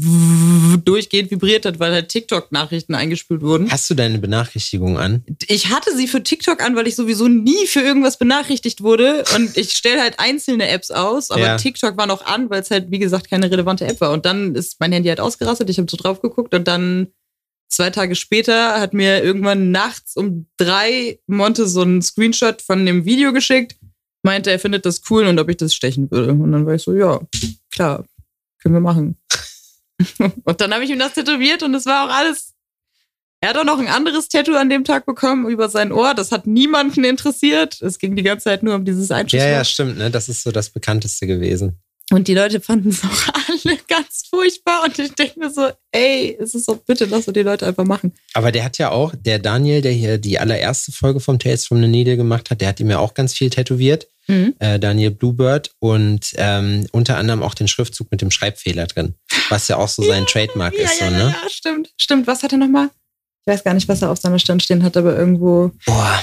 [0.77, 3.71] durchgehend vibriert hat, weil halt TikTok-Nachrichten eingespült wurden.
[3.71, 5.25] Hast du deine Benachrichtigung an?
[5.49, 9.25] Ich hatte sie für TikTok an, weil ich sowieso nie für irgendwas benachrichtigt wurde.
[9.35, 11.57] Und ich stelle halt einzelne Apps aus, aber Ja.
[11.57, 14.13] TikTok war noch an, weil es halt, wie gesagt, keine relevante App war.
[14.13, 17.09] Und dann ist mein Handy halt ausgerastet, ich habe so drauf geguckt und dann
[17.69, 23.05] zwei Tage später hat mir irgendwann nachts um drei Monte so einen Screenshot von dem
[23.05, 23.77] Video geschickt,
[24.23, 26.33] meinte, er findet das cool und ob ich das stechen würde.
[26.33, 27.21] Und dann war ich so, ja,
[27.73, 28.05] klar,
[28.63, 29.17] können wir machen.
[30.45, 32.53] und dann habe ich ihm das tätowiert und es war auch alles.
[33.41, 36.15] Er hat auch noch ein anderes Tattoo an dem Tag bekommen über sein Ohr.
[36.15, 37.81] Das hat niemanden interessiert.
[37.83, 39.51] Es ging die ganze Zeit nur um dieses Ja, Einschusswort.
[39.51, 40.11] ja, stimmt, ne?
[40.11, 41.79] Das ist so das bekannteste gewesen.
[42.11, 44.85] Und die Leute fanden es auch alle ganz furchtbar.
[44.85, 47.85] Und ich denke mir so, ey, es ist doch bitte, lass doch die Leute einfach
[47.85, 48.13] machen.
[48.33, 51.83] Aber der hat ja auch, der Daniel, der hier die allererste Folge vom Tales from
[51.83, 54.09] the Needle gemacht hat, der hat ihm ja auch ganz viel tätowiert.
[54.27, 54.55] Mhm.
[54.59, 59.15] Äh, Daniel Bluebird und ähm, unter anderem auch den Schriftzug mit dem Schreibfehler drin,
[59.51, 61.35] was ja auch so sein Trademark Ja, ist, ja, so, ne?
[61.43, 61.91] ja, stimmt.
[62.01, 62.27] Stimmt.
[62.27, 62.91] Was hat er nochmal?
[63.47, 65.71] Ich weiß gar nicht, was er auf seiner Stirn stehen hat, aber irgendwo.
[65.85, 66.23] Boah,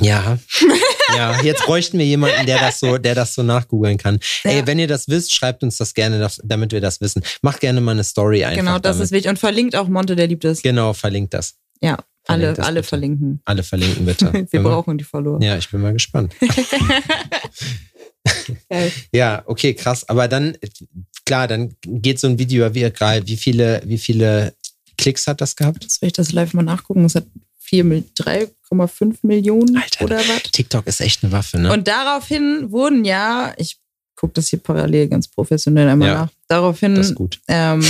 [0.00, 0.36] ja.
[1.16, 4.18] ja, jetzt bräuchten wir jemanden, der das so, der das so nachgoogeln kann.
[4.42, 4.50] Ja.
[4.50, 7.22] Ey, wenn ihr das wisst, schreibt uns das gerne, damit wir das wissen.
[7.42, 8.58] Macht gerne mal eine Story einfach.
[8.58, 9.04] genau, das damit.
[9.04, 9.30] ist wichtig.
[9.30, 10.62] Und verlinkt auch Monte, der liebt es.
[10.62, 11.54] Genau, verlinkt das.
[11.80, 11.98] Ja,
[12.30, 12.88] alle, alle bitte.
[12.88, 13.40] verlinken.
[13.44, 14.32] Alle verlinken bitte.
[14.32, 15.40] Wir Bin mal- brauchen die Follower.
[15.42, 16.34] Ja, ich bin mal gespannt.
[19.12, 20.08] Ja, okay, krass.
[20.08, 20.56] Aber dann,
[21.24, 23.26] klar, dann geht so ein Video viral.
[23.26, 24.54] Wie viele, wie viele
[24.98, 25.90] Klicks hat das gehabt?
[25.90, 27.04] Soll ich das live mal nachgucken?
[27.04, 27.26] Es hat
[27.60, 30.04] 4 Mil- 3,5 Millionen Alter.
[30.04, 30.42] oder was?
[30.52, 31.72] TikTok ist echt eine Waffe, ne?
[31.72, 33.78] Und daraufhin wurden ja, ich
[34.16, 36.14] gucke das hier parallel ganz professionell einmal Ja.
[36.14, 36.30] nach.
[36.48, 37.40] Daraufhin das ist gut.
[37.48, 37.82] ähm,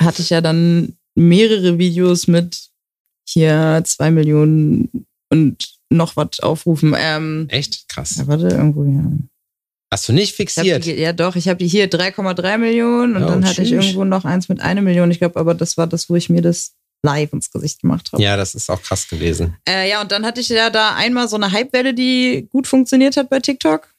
[0.00, 2.67] hatte ich ja dann mehrere Videos mit
[3.28, 6.94] hier 2 Millionen und noch was aufrufen.
[6.96, 8.16] Ähm, Echt krass.
[8.16, 9.04] ja, warte, irgendwo ja.
[9.90, 10.84] Hast du nicht Ich fixiert?
[10.84, 13.84] die, ja, doch, ich habe die hier 3,3 Millionen und Ja, dann hatte ich tschüss.
[13.86, 15.10] irgendwo noch eins mit einer Million.
[15.10, 18.22] Ich glaube, aber das war das, wo ich mir das live ins Gesicht gemacht habe.
[18.22, 19.56] Ja, das ist auch krass gewesen.
[19.66, 23.16] Äh, ja, und dann hatte ich ja da einmal so eine Hypewelle, die gut funktioniert
[23.16, 23.94] hat bei TikTok.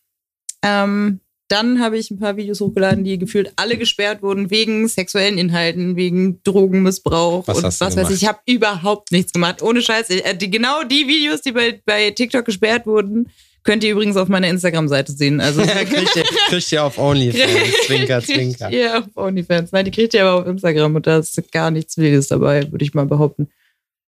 [0.64, 5.38] Ähm, dann habe ich ein paar Videos hochgeladen, die gefühlt alle gesperrt wurden wegen sexuellen
[5.38, 8.12] Inhalten, wegen Drogenmissbrauch Was und was weiß gemacht?
[8.12, 8.22] ich.
[8.22, 9.62] Ich habe überhaupt nichts gemacht.
[9.62, 10.10] Ohne Scheiß.
[10.12, 13.30] Äh, die, genau die Videos, die bei, bei TikTok gesperrt wurden,
[13.64, 15.42] könnt ihr übrigens auf meiner Instagram-Seite sehen.
[15.42, 17.74] Also kriegt, ihr, kriegt ihr auf OnlyFans.
[17.88, 18.72] Zwinker, zwinker.
[18.72, 19.72] Ihr auf OnlyFans.
[19.72, 22.86] Nein, die kriegt ihr aber auf Instagram und da ist gar nichts Wildes dabei, würde
[22.86, 23.50] ich mal behaupten.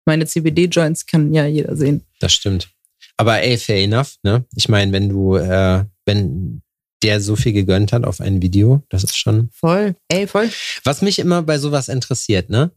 [0.06, 2.02] Meine CBD-Joints kann ja jeder sehen.
[2.20, 2.70] Das stimmt.
[3.18, 4.44] Aber ey, fair enough, ne?
[4.54, 6.62] Ich meine, wenn du, äh, wenn
[7.02, 9.50] der so viel gegönnt hat auf ein Video, das ist schon.
[9.52, 9.94] Voll.
[10.08, 10.50] Ey, voll.
[10.84, 12.70] Was mich immer bei sowas interessiert, ne?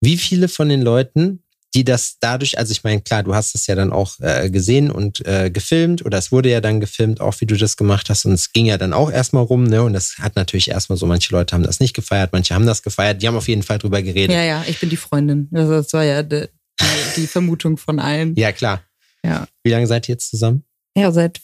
[0.00, 1.42] Wie viele von den Leuten,
[1.74, 4.90] die das dadurch, also ich meine, klar, du hast es ja dann auch äh, gesehen
[4.90, 8.26] und äh, gefilmt oder es wurde ja dann gefilmt, auch wie du das gemacht hast
[8.26, 9.82] und es ging ja dann auch erstmal rum, ne?
[9.82, 12.82] Und das hat natürlich erstmal so, manche Leute haben das nicht gefeiert, manche haben das
[12.82, 14.34] gefeiert, die haben auf jeden Fall drüber geredet.
[14.36, 15.48] Ja, ja, ich bin die Freundin.
[15.54, 16.48] Also das war ja die,
[16.80, 18.34] die, die Vermutung von allen.
[18.36, 18.82] Ja, klar.
[19.24, 19.46] Ja.
[19.62, 20.64] Wie lange seid ihr jetzt zusammen?
[20.96, 21.40] Ja, seit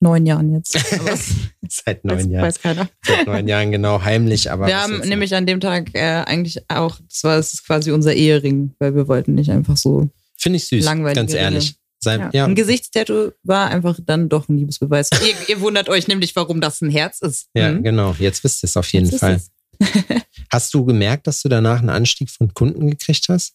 [0.00, 0.72] neun Jahren jetzt.
[1.68, 2.44] Seit weiß, neun Jahren.
[2.46, 2.88] weiß keiner.
[3.04, 4.66] Seit neun Jahren, genau, heimlich, aber.
[4.66, 8.12] Wir haben nämlich an dem Tag äh, eigentlich auch, das war das ist quasi unser
[8.14, 10.10] Ehering, weil wir wollten nicht einfach so.
[10.36, 11.74] Finde ich süß, Langweilige ganz ehrlich.
[12.00, 12.30] Sei, Ja.
[12.34, 15.08] ja, Ein Gesichtstattoo war einfach dann doch ein Liebesbeweis.
[15.26, 17.48] ihr, ihr wundert euch nämlich, warum das ein Herz ist.
[17.54, 17.82] ja, Mhm.
[17.82, 18.14] genau.
[18.18, 19.40] Jetzt wisst ihr es auf jeden Jetzt Fall.
[20.52, 23.54] Hast du gemerkt, dass du danach einen Anstieg von Kunden gekriegt hast?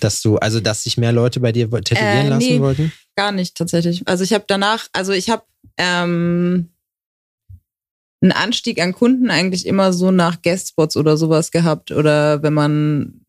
[0.00, 2.60] Dass du, also dass sich mehr Leute bei dir tätowieren Äh, lassen nee.
[2.60, 2.92] wollten?
[3.16, 4.02] Gar nicht tatsächlich.
[4.06, 5.44] Also ich habe danach, also ich habe
[5.76, 6.70] ähm,
[8.20, 13.24] einen Anstieg an Kunden eigentlich immer so nach Guestspots oder sowas gehabt oder wenn man,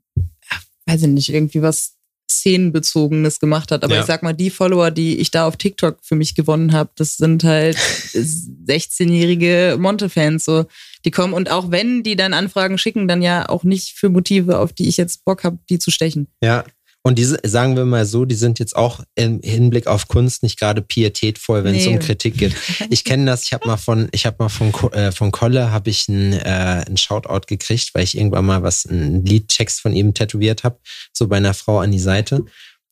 [0.86, 1.94] weiß ich nicht, irgendwie was
[2.29, 3.83] Szenenbezogenes gemacht hat.
[3.83, 4.01] Aber Ja.
[4.01, 7.17] ich sag mal, die Follower, die ich da auf TikTok für mich gewonnen habe, das
[7.17, 7.77] sind halt
[8.67, 10.45] 16-jährige Monte-Fans.
[10.45, 10.65] So,
[11.05, 14.59] die kommen und auch wenn die dann Anfragen schicken, dann ja auch nicht für Motive,
[14.59, 16.27] auf die ich jetzt Bock habe, die zu stechen.
[16.41, 16.63] Ja.
[17.07, 20.59] Und diese, sagen wir mal so, die sind jetzt auch im Hinblick auf Kunst nicht
[20.59, 21.93] gerade pietätvoll, wenn es Nee.
[21.93, 22.55] um Kritik geht.
[22.89, 25.91] Ich kenne das, ich habe mal von, ich habe mal von, äh, von Kolle habe
[25.91, 30.15] ich einen äh, einen Shoutout gekriegt, weil ich irgendwann mal was, einen Liedtext von ihm
[30.15, 30.79] tätowiert habe,
[31.13, 32.43] so bei einer Frau an die Seite.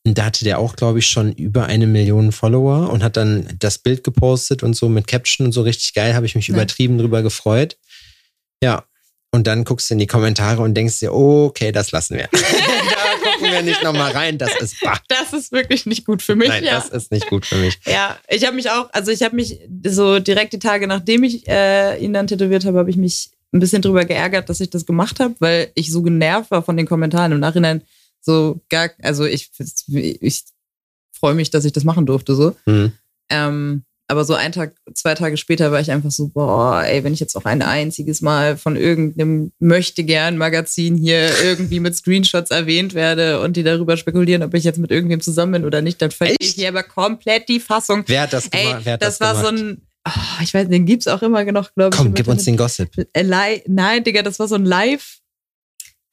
[0.06, 3.48] Und da hatte der auch, glaube ich, schon über eine Million Follower und hat dann
[3.58, 6.54] das Bild gepostet und so mit Caption und so richtig geil, habe ich mich Ja.
[6.54, 7.78] übertrieben drüber gefreut.
[8.62, 8.84] Ja.
[9.34, 12.28] Und dann guckst du in die Kommentare und denkst dir, okay, das lassen wir.
[12.32, 15.00] da gucken wir nicht nochmal rein, das ist bah.
[15.08, 16.50] Das ist wirklich nicht gut für mich.
[16.50, 16.76] Nein, ja.
[16.76, 17.80] das ist nicht gut für mich.
[17.84, 21.48] Ja, ich habe mich auch, also ich habe mich so direkt die Tage, nachdem ich
[21.48, 24.86] äh, ihn dann tätowiert habe, habe ich mich ein bisschen drüber geärgert, dass ich das
[24.86, 27.32] gemacht habe, weil ich so genervt war von den Kommentaren.
[27.32, 27.82] Im Nachhinein
[28.20, 29.50] so gar, also ich,
[29.88, 30.44] ich
[31.12, 32.54] freue mich, dass ich das machen durfte so.
[32.66, 32.92] Hm.
[33.30, 37.12] Ähm, aber so ein Tag, zwei Tage später war ich einfach so, boah, ey, wenn
[37.12, 43.40] ich jetzt auch ein einziges Mal von irgendeinem Möchtegern-Magazin hier irgendwie mit Screenshots erwähnt werde
[43.40, 46.36] und die darüber spekulieren, ob ich jetzt mit irgendwem zusammen bin oder nicht, dann verliere
[46.38, 48.04] ich hier aber komplett die Fassung.
[48.06, 48.82] Wer hat das Ey, gemacht?
[48.84, 51.74] Wer hat das, das, war so ein, oh, ich weiß, den gibt's auch immer noch,
[51.74, 52.00] glaube ich.
[52.00, 52.90] Komm, gib uns den Gossip.
[53.12, 53.24] Äh,
[53.66, 55.18] Nein, Digga, das war so ein Live.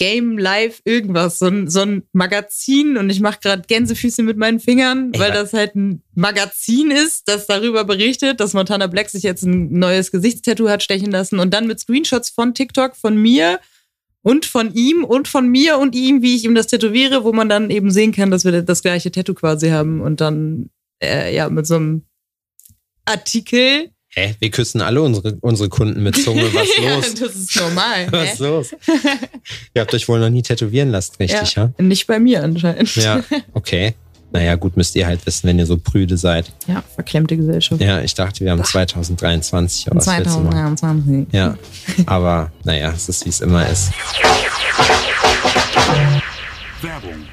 [0.01, 4.59] Game Live irgendwas, so ein, so ein Magazin und ich mache gerade Gänsefüße mit meinen
[4.59, 9.43] Fingern, weil das halt ein Magazin ist, das darüber berichtet, dass Montana Black sich jetzt
[9.43, 13.59] ein neues Gesichtstattoo hat stechen lassen und dann mit Screenshots von TikTok von mir
[14.23, 17.47] und von ihm und von mir und ihm, wie ich ihm das tätowiere, wo man
[17.47, 21.47] dann eben sehen kann, dass wir das gleiche Tattoo quasi haben und dann äh, ja
[21.51, 22.05] mit so einem
[23.05, 23.91] Artikel.
[24.13, 24.36] Hä?
[24.39, 26.54] Wir küssen alle unsere, unsere Kunden mit Zunge.
[26.54, 27.13] Was ja, los?
[27.13, 28.08] das ist normal.
[28.12, 28.43] Was hä?
[28.43, 28.71] los?
[29.74, 31.71] Ihr habt euch wohl noch nie tätowieren lassen, richtig, ja?
[31.78, 32.93] Nicht bei mir anscheinend.
[32.95, 33.93] Ja, okay.
[34.34, 36.52] Naja, gut, müsst ihr halt wissen, wenn ihr so prüde seid.
[36.67, 37.82] Ja, verklemmte Gesellschaft.
[37.82, 39.91] Ja, ich dachte, wir haben 2023.
[39.91, 40.78] Aber was willst du machen?
[40.78, 41.34] 2023.
[41.34, 41.58] Ja,
[42.06, 43.91] aber naja, es ist, wie es immer ist.
[46.82, 47.30] Werbung.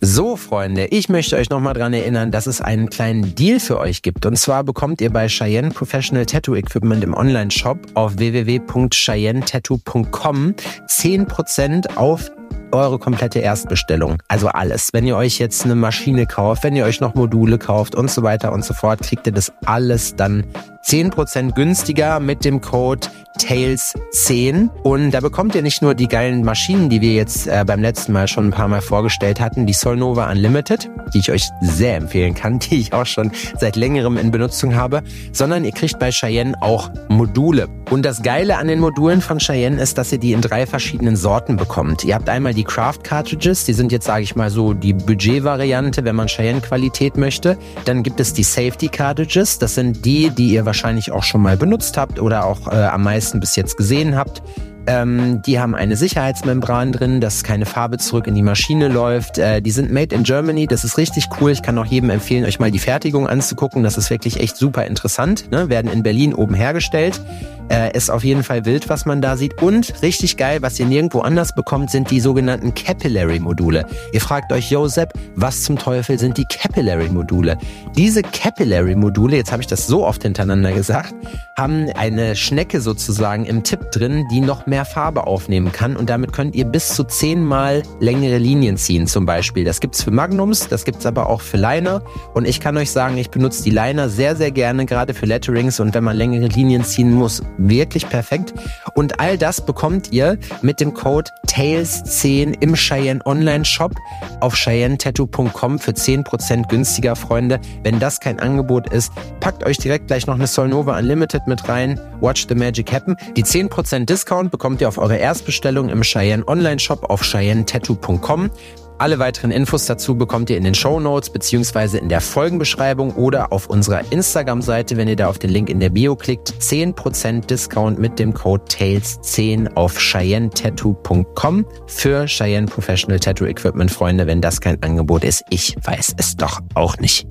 [0.00, 4.02] So, Freunde, ich möchte euch nochmal dran erinnern, dass es einen kleinen Deal für euch
[4.02, 4.26] gibt.
[4.26, 10.54] Und zwar bekommt ihr bei Cheyenne Professional Tattoo Equipment im Online-Shop auf www.cheyennetattoo.com
[10.86, 12.30] 10% auf
[12.72, 14.22] eure komplette Erstbestellung.
[14.28, 14.90] Also alles.
[14.92, 18.22] Wenn ihr euch jetzt eine Maschine kauft, wenn ihr euch noch Module kauft und so
[18.22, 20.44] weiter und so fort, kriegt ihr das alles dann
[20.86, 24.70] 10% günstiger mit dem Code TAILS10.
[24.82, 28.12] Und da bekommt ihr nicht nur die geilen Maschinen, die wir jetzt äh, beim letzten
[28.12, 32.34] Mal schon ein paar Mal vorgestellt hatten, die Solnova Unlimited, die ich euch sehr empfehlen
[32.34, 36.54] kann, die ich auch schon seit längerem in Benutzung habe, sondern ihr kriegt bei Cheyenne
[36.62, 37.68] auch Module.
[37.90, 41.16] Und das Geile an den Modulen von Cheyenne ist, dass ihr die in drei verschiedenen
[41.16, 42.04] Sorten bekommt.
[42.04, 46.04] Ihr habt einmal die Craft Cartridges, die sind jetzt, sage ich mal so, die Budget-Variante,
[46.04, 47.58] wenn man Cheyenne-Qualität möchte.
[47.84, 50.75] Dann gibt es die Safety Cartridges, das sind die, die ihr wahrscheinlich
[51.12, 54.42] auch schon mal benutzt habt oder auch äh, am meisten bis jetzt gesehen habt.
[54.86, 59.38] Ähm, die haben eine Sicherheitsmembran drin, dass keine Farbe zurück in die Maschine läuft.
[59.38, 61.50] Äh, die sind made in Germany, das ist richtig cool.
[61.50, 63.82] Ich kann auch jedem empfehlen, euch mal die Fertigung anzugucken.
[63.82, 65.50] Das ist wirklich echt super interessant.
[65.50, 65.68] Ne?
[65.68, 67.20] Werden in Berlin oben hergestellt.
[67.68, 69.60] Äh, ist auf jeden Fall wild, was man da sieht.
[69.60, 73.86] Und richtig geil, was ihr nirgendwo anders bekommt, sind die sogenannten Capillary-Module.
[74.12, 77.58] Ihr fragt euch, yo Sepp, was zum Teufel sind die Capillary-Module?
[77.96, 81.14] Diese Capillary-Module, jetzt habe ich das so oft hintereinander gesagt,
[81.56, 85.96] haben eine Schnecke sozusagen im Tipp drin, die noch mehr Farbe aufnehmen kann.
[85.96, 89.64] Und damit könnt ihr bis zu zehnmal längere Linien ziehen zum Beispiel.
[89.64, 92.02] Das gibt's für Magnums, das gibt's aber auch für Liner.
[92.34, 95.80] Und ich kann euch sagen, ich benutze die Liner sehr, sehr gerne, gerade für Letterings.
[95.80, 98.54] Und wenn man längere Linien ziehen muss, wirklich perfekt.
[98.94, 103.94] Und all das bekommt ihr mit dem Code TAILS10 im Cheyenne Online Shop
[104.40, 107.60] auf cheyennetattoo.com für 10% günstiger, Freunde.
[107.82, 112.00] Wenn das kein Angebot ist, packt euch direkt gleich noch eine Solnova Unlimited mit rein.
[112.20, 113.16] Watch the Magic happen.
[113.36, 118.50] Die 10% Discount bekommt ihr auf eure Erstbestellung im Cheyenne Online Shop auf cheyennetattoo.com.
[118.98, 123.52] Alle weiteren Infos dazu bekommt ihr in den Show Notes beziehungsweise in der Folgenbeschreibung oder
[123.52, 126.48] auf unserer Instagram-Seite, wenn ihr da auf den Link in der Bio klickt.
[126.60, 134.26] 10% Discount mit dem Code TAILS10 auf cheyennetattoo.com für Cheyenne Professional Tattoo Equipment, Freunde.
[134.26, 137.26] Wenn das kein Angebot ist, ich weiß es doch auch nicht.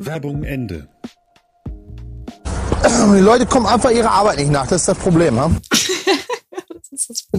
[0.00, 0.88] Werbung Ende.
[2.84, 5.40] Die Leute kommen einfach ihrer Arbeit nicht nach, das ist das Problem.
[5.40, 5.50] Ha?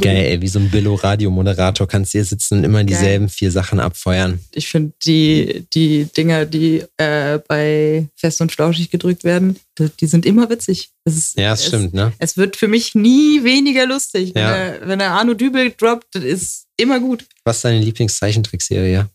[0.02, 3.80] Geil, ey, wie so ein Billo-Radiomoderator kannst du hier sitzen und immer dieselben vier Sachen
[3.80, 4.40] abfeuern.
[4.52, 10.08] Ich finde die, die Dinger, die äh, bei Fest und Flauschig gedrückt werden, die, die
[10.08, 10.90] sind immer witzig.
[11.06, 12.14] Es ist, Ja, das es, stimmt, ne?
[12.20, 14.34] Es wird für mich nie weniger lustig.
[14.36, 14.56] Wenn, Ja.
[14.56, 17.26] er, wenn er Arno Dübel droppt, das ist immer gut.
[17.44, 19.08] Was ist deine Lieblingszeichentrickserie?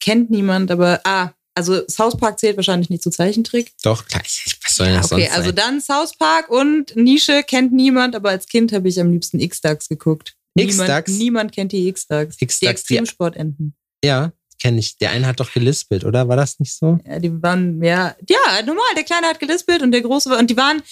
[0.00, 3.72] Kennt niemand, aber ah, also South Park zählt wahrscheinlich nicht zu Zeichentrick.
[3.82, 5.56] Doch, klar, ich- was soll denn das Okay, sonst also sein?
[5.56, 9.88] dann South Park und Nische kennt niemand, aber als Kind habe ich am liebsten X-Dax
[9.88, 10.34] geguckt.
[10.56, 11.08] X-Dax?
[11.10, 12.36] Niemand, niemand kennt die X-Dax.
[12.36, 13.74] Die X-Dax, die- Extremsportenten.
[14.04, 14.96] Ja, kenne ich.
[14.98, 16.28] Der eine hat doch gelispelt, oder?
[16.28, 16.98] War das nicht so?
[17.06, 18.84] Ja, die waren, ja, ja, normal.
[18.96, 20.82] Der Kleine hat gelispelt und der Große war, und die waren,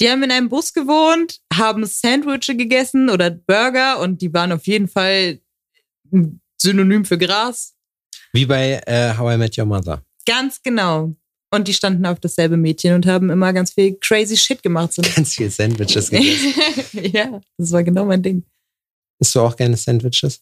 [0.00, 4.66] die haben in einem Bus gewohnt, haben Sandwiches gegessen oder Burger und die waren auf
[4.66, 5.40] jeden Fall
[6.12, 7.74] ein Synonym für Gras.
[8.32, 10.04] Wie bei äh, How I Met Your Mother.
[10.26, 11.14] Ganz genau.
[11.52, 14.92] Und die standen auf dasselbe Mädchen und haben immer ganz viel crazy Shit gemacht.
[14.92, 15.02] So.
[15.02, 16.54] Ganz viel Sandwiches gegessen.
[17.12, 18.44] ja, das war genau mein Ding.
[19.18, 20.40] Isst du auch gerne Sandwiches?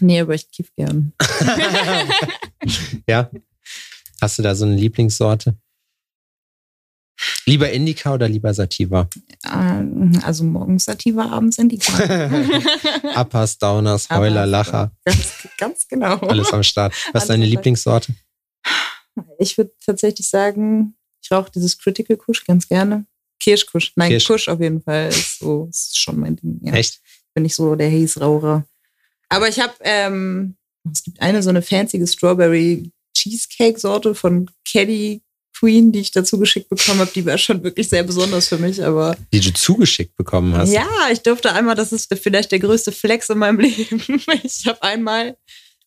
[0.00, 1.12] Nee, aber ich kiff gern.
[3.08, 3.30] Ja.
[4.20, 5.56] Hast du da so eine Lieblingssorte?
[7.46, 9.08] Lieber Indica oder lieber Sativa?
[9.50, 11.92] Ähm, Also morgens Sativa, abends Indica.
[13.20, 14.92] Uppers, Downers, Heuler, Lacher.
[15.04, 16.16] ganz, ganz genau.
[16.18, 16.92] Alles am Start.
[17.12, 17.46] Was ist deine.
[17.46, 18.12] Lieblingssorte?
[19.38, 23.06] Ich würde tatsächlich sagen, ich rauche dieses Critical Kush ganz gerne.
[23.40, 23.92] Kirschkusch.
[23.96, 24.26] Nein, Kirsch.
[24.26, 25.08] Kusch auf jeden Fall.
[25.08, 26.60] Ist, so, ist schon mein Ding.
[26.62, 26.74] Ja.
[26.74, 27.00] Echt?
[27.34, 28.64] Bin ich so der Haze-Raucher.
[29.28, 30.56] Aber ich habe, ähm,
[30.90, 35.22] es gibt eine so eine fancy Strawberry Cheesecake-Sorte von Caddy
[35.58, 37.10] Queen, die ich dazu geschickt bekommen habe.
[37.14, 40.72] Die war schon wirklich sehr besonders für mich, aber Die du zugeschickt bekommen hast.
[40.72, 44.00] ja, ich durfte einmal, das ist vielleicht der größte Flex in meinem Leben.
[44.44, 45.36] Ich habe einmal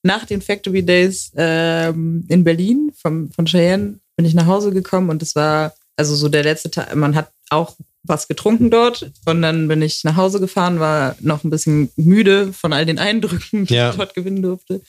[0.03, 5.09] nach den Factory Days ähm, in Berlin vom, von Cheyenne bin ich nach Hause gekommen
[5.09, 6.95] und es war also so der letzte Tag.
[6.95, 11.43] Man hat auch was getrunken dort und dann bin ich nach Hause gefahren, war noch
[11.43, 13.91] ein bisschen müde von all den Eindrücken, die Ja.
[13.91, 14.81] ich dort gewinnen durfte.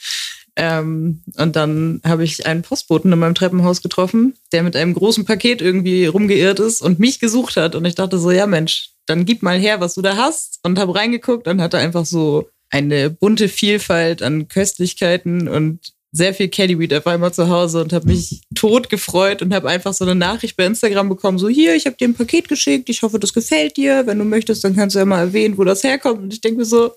[0.57, 5.25] Ähm, und dann habe ich einen Postboten in meinem Treppenhaus getroffen, der mit einem großen
[5.25, 7.75] Paket irgendwie rumgeirrt ist und mich gesucht hat.
[7.75, 10.59] Und ich dachte so, ja Mensch, dann gib mal her, was du da hast.
[10.63, 16.49] Und habe reingeguckt und hatte einfach so eine bunte Vielfalt an Köstlichkeiten und sehr viel
[16.49, 20.15] Caddyweed auf einmal zu Hause und habe mich tot gefreut und habe einfach so eine
[20.15, 23.33] Nachricht bei Instagram bekommen, so hier, ich habe dir ein Paket geschickt, ich hoffe, das
[23.33, 24.07] gefällt dir.
[24.07, 26.21] Wenn du möchtest, dann kannst du ja mal erwähnen, wo das herkommt.
[26.21, 26.95] Und ich denke mir so,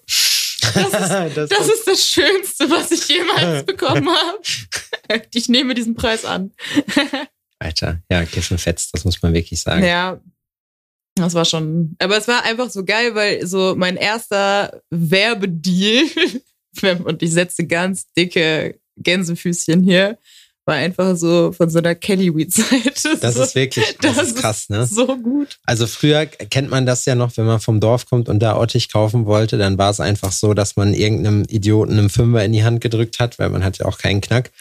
[0.61, 0.91] das,
[1.49, 5.21] das ist das Schönste, was ich jemals bekommen habe.
[5.33, 6.51] Ich nehme diesen Preis an.
[7.59, 9.83] Alter, ja, Kiffen fetzt, das muss man wirklich sagen.
[9.83, 10.19] Ja,
[11.15, 11.95] das war schon.
[11.99, 16.05] Aber es war einfach so geil, weil so mein erster Werbedeal,
[17.05, 20.17] und ich setze ganz dicke Gänsefüßchen hier,
[20.65, 22.91] war einfach so von so einer Kellyweed-Seite.
[23.21, 24.85] Das so, ist wirklich, das, ist krass, ne?
[24.85, 25.59] So gut.
[25.63, 28.91] Also früher kennt man das ja noch, wenn man vom Dorf kommt und da Ottich
[28.91, 32.63] kaufen wollte, dann war es einfach so, dass man irgendeinem Idioten einen Fünfer in die
[32.63, 34.51] Hand gedrückt hat, weil man hat ja auch keinen Knack.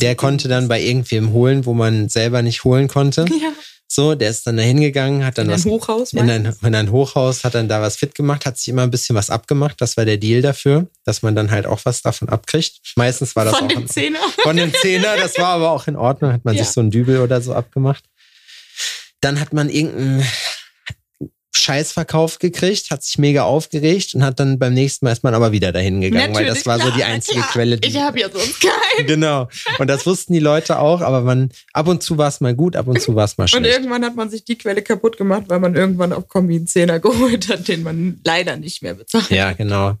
[0.00, 3.24] Der konnte dann bei irgendwem holen, wo man selber nicht holen konnte.
[3.28, 3.52] ja,
[3.92, 6.12] So, der ist dann da hingegangen, hat dann in ein was Hochhaus.
[6.12, 8.90] in ein, in ein Hochhaus, hat dann da was fit gemacht, hat sich immer ein
[8.92, 9.80] bisschen was abgemacht.
[9.80, 12.78] Das war der Deal dafür, dass man dann halt auch was davon abkriegt.
[12.94, 14.20] Meistens war das Von auch dem Zehner.
[14.44, 16.62] von dem Zehner, das war aber auch in Ordnung, hat man Ja.
[16.62, 18.04] sich so ein Dübel oder so abgemacht.
[19.20, 20.24] Dann hat man irgendeinen
[21.70, 25.52] Scheißverkauf gekriegt, hat sich mega aufgeregt und hat dann beim nächsten Mal ist man aber
[25.52, 27.52] wieder dahin gegangen, weil das war so klar, die na einzige klar.
[27.52, 29.06] Quelle, die Ich habe ja sonst keinen.
[29.06, 29.48] Genau.
[29.78, 32.74] Und das wussten die Leute auch, aber man, ab und zu war es mal gut,
[32.74, 33.76] ab und zu war es mal Und schlecht.
[33.76, 36.98] irgendwann hat man sich die Quelle kaputt gemacht, weil man irgendwann auf Kombi einen Zehner
[36.98, 39.30] geholt hat, den man leider nicht mehr bezahlt.
[39.30, 39.94] Ja, genau.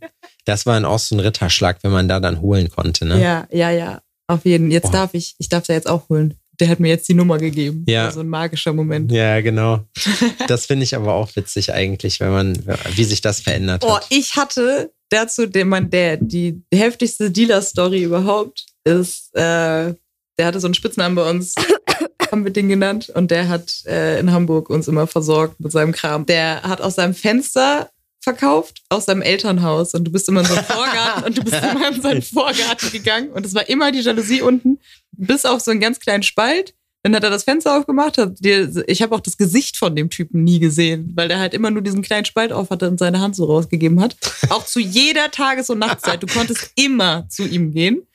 [0.46, 3.22] Das war dann auch so ein Ritterschlag, wenn man da dann holen konnte, ne?
[3.22, 4.02] Ja, ja, ja.
[4.26, 4.72] Auf jeden.
[4.72, 4.92] Jetzt Boah.
[4.92, 6.34] darf ich, ich darf da jetzt auch holen.
[6.60, 7.84] Der hat mir jetzt die Nummer gegeben.
[7.88, 8.10] Ja.
[8.10, 9.10] So ein magischer Moment.
[9.10, 9.80] Ja, genau.
[10.46, 12.58] Das finde ich aber auch witzig eigentlich, wenn man,
[12.94, 14.06] wie sich das verändert Oh, hat.
[14.10, 19.94] ich hatte dazu, den man, der, die heftigste Dealer-Story überhaupt ist, äh,
[20.38, 21.54] der hatte so einen Spitznamen bei uns,
[22.30, 25.92] haben wir den genannt, und der hat äh, in Hamburg uns immer versorgt mit seinem
[25.92, 26.26] Kram.
[26.26, 27.90] Der hat aus seinem Fenster
[28.22, 31.56] verkauft, aus seinem Elternhaus, und du bist immer in so einen Vorgarten, und du bist
[31.72, 34.78] immer in so einen Vorgarten gegangen, und es war immer die Jalousie unten,
[35.20, 36.74] bis auf so einen ganz kleinen Spalt.
[37.02, 38.18] Dann hat er das Fenster aufgemacht.
[38.18, 41.54] Hat dir, ich habe auch das Gesicht von dem Typen nie gesehen, weil der halt
[41.54, 44.16] immer nur diesen kleinen Spalt auf hatte und seine Hand so rausgegeben hat.
[44.50, 46.22] Auch zu jeder Tages- und Nachtzeit.
[46.22, 48.06] Du konntest immer zu ihm gehen.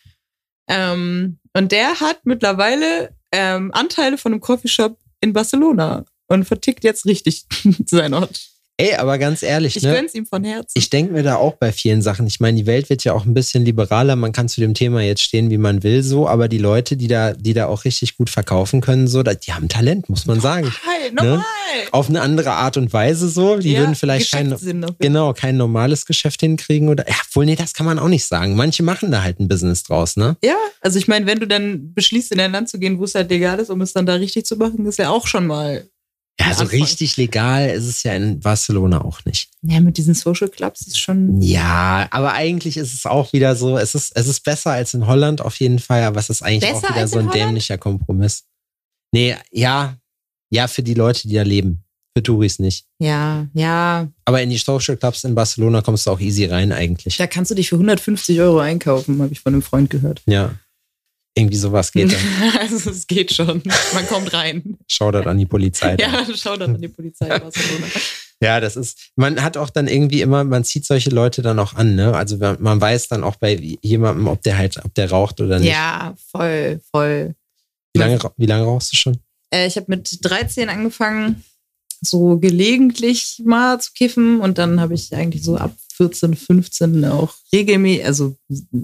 [0.67, 7.05] Ähm, und der hat mittlerweile ähm, Anteile von einem Coffeeshop in Barcelona und vertickt jetzt
[7.05, 7.45] richtig
[7.85, 8.54] seinen Ort.
[8.77, 9.93] Ey, aber ganz ehrlich, Ich ne?
[9.93, 10.73] gönn's ihm von Herzen.
[10.73, 12.27] Ich denke mir da auch bei vielen Sachen.
[12.27, 14.17] Ich meine, die Welt wird ja auch ein bisschen liberaler.
[14.17, 16.27] Man kann zu dem Thema jetzt stehen, wie man will, so.
[16.27, 19.69] Aber die Leute, die da, die da auch richtig gut verkaufen können, so, die haben
[19.69, 20.67] Talent, muss man sagen.
[20.85, 21.45] Hi, normal.
[21.91, 23.57] Auf eine andere Art und Weise, so.
[23.57, 24.53] Die Ja, würden vielleicht kein,
[24.99, 28.57] genau, kein normales Geschäft hinkriegen oder, ja, wohl, nee, das kann man auch nicht sagen.
[28.57, 30.35] Manche machen da halt ein Business draus, ne?
[30.43, 33.15] Ja, also ich meine, wenn du dann beschließt, in ein Land zu gehen, wo es
[33.15, 35.85] halt legal ist, um es dann da richtig zu machen, ist ja auch schon mal.
[36.39, 36.79] Ja, so Anfang.
[36.79, 39.49] richtig legal ist es ja in Barcelona auch nicht.
[39.61, 41.41] Ja, mit diesen Social Clubs ist schon.
[41.41, 45.07] Ja, aber eigentlich ist es auch wieder so, es ist, es ist besser als in
[45.07, 47.49] Holland auf jeden Fall, aber es ist eigentlich Besser auch wieder so in ein Holland?
[47.49, 48.43] dämlicher Kompromiss.
[49.13, 49.97] Nee, ja,
[50.49, 51.81] ja, für die Leute, die da leben.
[52.17, 52.85] Für Touris nicht.
[52.99, 54.07] Ja, ja.
[54.23, 57.17] Aber in die Social Clubs in Barcelona kommst du auch easy rein eigentlich.
[57.17, 60.21] Da kannst du dich für 150 Euro einkaufen, habe ich von einem Freund gehört.
[60.25, 60.53] Ja.
[61.37, 62.17] Irgendwie sowas geht da.
[62.59, 63.61] also es geht schon.
[63.93, 64.77] Man kommt rein.
[64.87, 65.97] Shoutout an die Polizei.
[65.99, 67.87] Ja, schau dann an die Polizei in Barcelona.
[68.41, 71.73] Ja, das ist, man hat auch dann irgendwie immer, man zieht solche Leute dann auch
[71.73, 72.13] an, ne?
[72.15, 75.69] Also man weiß dann auch bei jemandem, ob der halt, ob der raucht oder nicht.
[75.69, 77.35] Ja, voll, voll.
[77.93, 79.17] Wie lange, wie lange rauchst du schon?
[79.51, 81.43] Äh, ich habe mit 13 angefangen,
[82.01, 87.33] so gelegentlich mal zu kiffen und dann habe ich eigentlich so ab 14, 15 auch
[87.53, 88.35] regelmäßig, also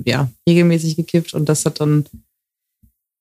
[0.05, 2.05] ja, regelmäßig gekifft und das hat dann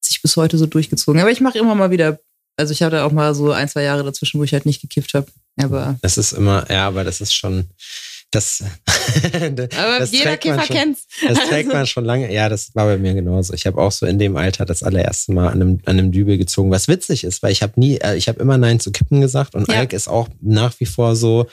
[0.01, 1.21] sich bis heute so durchgezogen.
[1.21, 2.19] Aber ich mache immer mal wieder,
[2.57, 5.15] also ich hatte auch mal so ein, zwei Jahre dazwischen, wo ich halt nicht gekifft
[5.15, 5.27] habe.
[5.61, 7.67] Aber Das ist immer, ja, aber das ist schon,
[8.33, 8.63] Das,
[9.27, 11.07] Aber das jeder Kiffer schon- kennt's.
[11.27, 12.33] Das trägt Also- man schon lange.
[12.33, 13.53] Ja, das war bei mir genauso.
[13.55, 16.39] Ich habe auch so in dem Alter das allererste Mal an einem, an einem Dübel
[16.39, 19.21] gezogen, was witzig ist, weil ich habe nie, äh, ich habe immer Nein zu Kippen
[19.21, 19.79] gesagt und Ja.
[19.81, 21.47] Alk ist auch nach wie vor so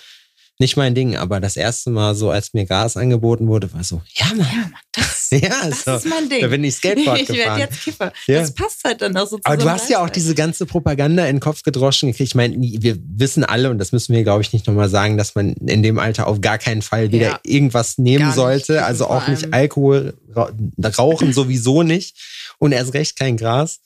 [0.60, 1.16] nicht mein Ding.
[1.16, 4.62] Aber das erste Mal so, als mir Gas angeboten wurde, war so, ja Mann, Ja,
[4.64, 6.42] Mann, das, ja, das so, ist mein Ding.
[6.42, 7.60] Da bin ich Skateboard ich werde gefahren.
[7.60, 8.14] jetzt Kiffer.
[8.28, 8.40] Ja.
[8.42, 11.36] Das passt halt dann auch so Aber du hast ja auch diese ganze Propaganda in
[11.38, 12.30] den Kopf gedroschen gekriegt.
[12.30, 15.36] Ich meine, wir wissen alle, und das müssen wir, glaube ich, nicht nochmal sagen, dass
[15.36, 17.40] man in dem Alter auf gar keinen Fall wieder Ja.
[17.44, 18.84] irgendwas nehmen sollte.
[18.86, 20.52] Also auch nicht Alkohol, Ra
[20.98, 22.18] Rauchen sowieso nicht.
[22.60, 23.80] Und erst recht kein Gras.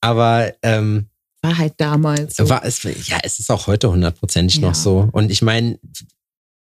[0.00, 1.08] Aber ähm,
[1.44, 2.48] War halt damals so.
[2.48, 4.68] war es, ja, es ist auch heute hundertprozentig Ja.
[4.68, 5.08] noch so.
[5.12, 5.78] Und ich meine,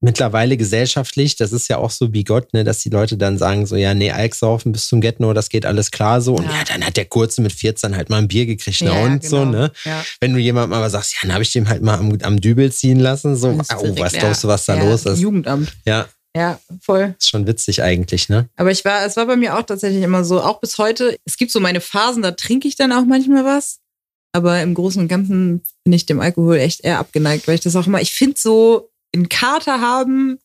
[0.02, 3.66] mittlerweile gesellschaftlich, das ist ja auch so wie Gott, ne, dass die Leute dann sagen
[3.66, 6.36] so, ja, nee, Alk saufen bis zum Get-No, das geht alles klar so.
[6.36, 6.52] Und ja.
[6.52, 6.64] Ja.
[6.68, 9.40] dann hat der Kurze mit 14 halt mal ein Bier gekriegt, ne, Ja, und so,
[9.40, 9.52] genau.
[9.52, 9.72] ne.
[9.86, 10.04] Ja.
[10.20, 12.70] Wenn du jemandem aber sagst, ja, dann habe ich dem halt mal am, am Dübel
[12.74, 15.20] ziehen lassen, so, oh, was glaubst du, was da los ist?
[15.22, 15.72] Jugendamt.
[15.86, 17.16] Ja, Ja, voll.
[17.18, 18.50] ist schon witzig eigentlich, ne?
[18.58, 21.38] Aber ich war, es war bei mir auch tatsächlich immer so, auch bis heute, es
[21.38, 23.78] gibt so meine Phasen, da trinke ich dann auch manchmal was.
[24.34, 27.76] Aber im Großen und Ganzen bin ich dem Alkohol echt eher abgeneigt, weil ich das
[27.76, 30.40] auch immer, ich finde so, in Kater haben,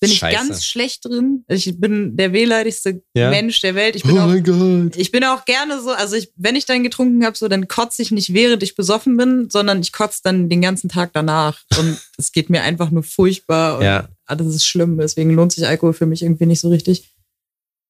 [0.00, 0.34] bin ich Scheiße.
[0.48, 1.44] ganz schlecht drin.
[1.46, 3.30] Ich bin der wehleidigste Ja.
[3.30, 3.94] Mensch der Welt.
[3.94, 4.96] Ich bin auch Gott.
[4.96, 8.02] ich bin auch gerne so, also ich, wenn ich dann getrunken habe, so dann kotze
[8.02, 11.60] ich nicht während ich besoffen bin, sondern ich kotze dann den ganzen Tag danach.
[11.78, 14.98] Und es geht mir einfach nur furchtbar und Ja, alles ist schlimm.
[14.98, 17.12] Deswegen lohnt sich Alkohol für mich irgendwie nicht so richtig.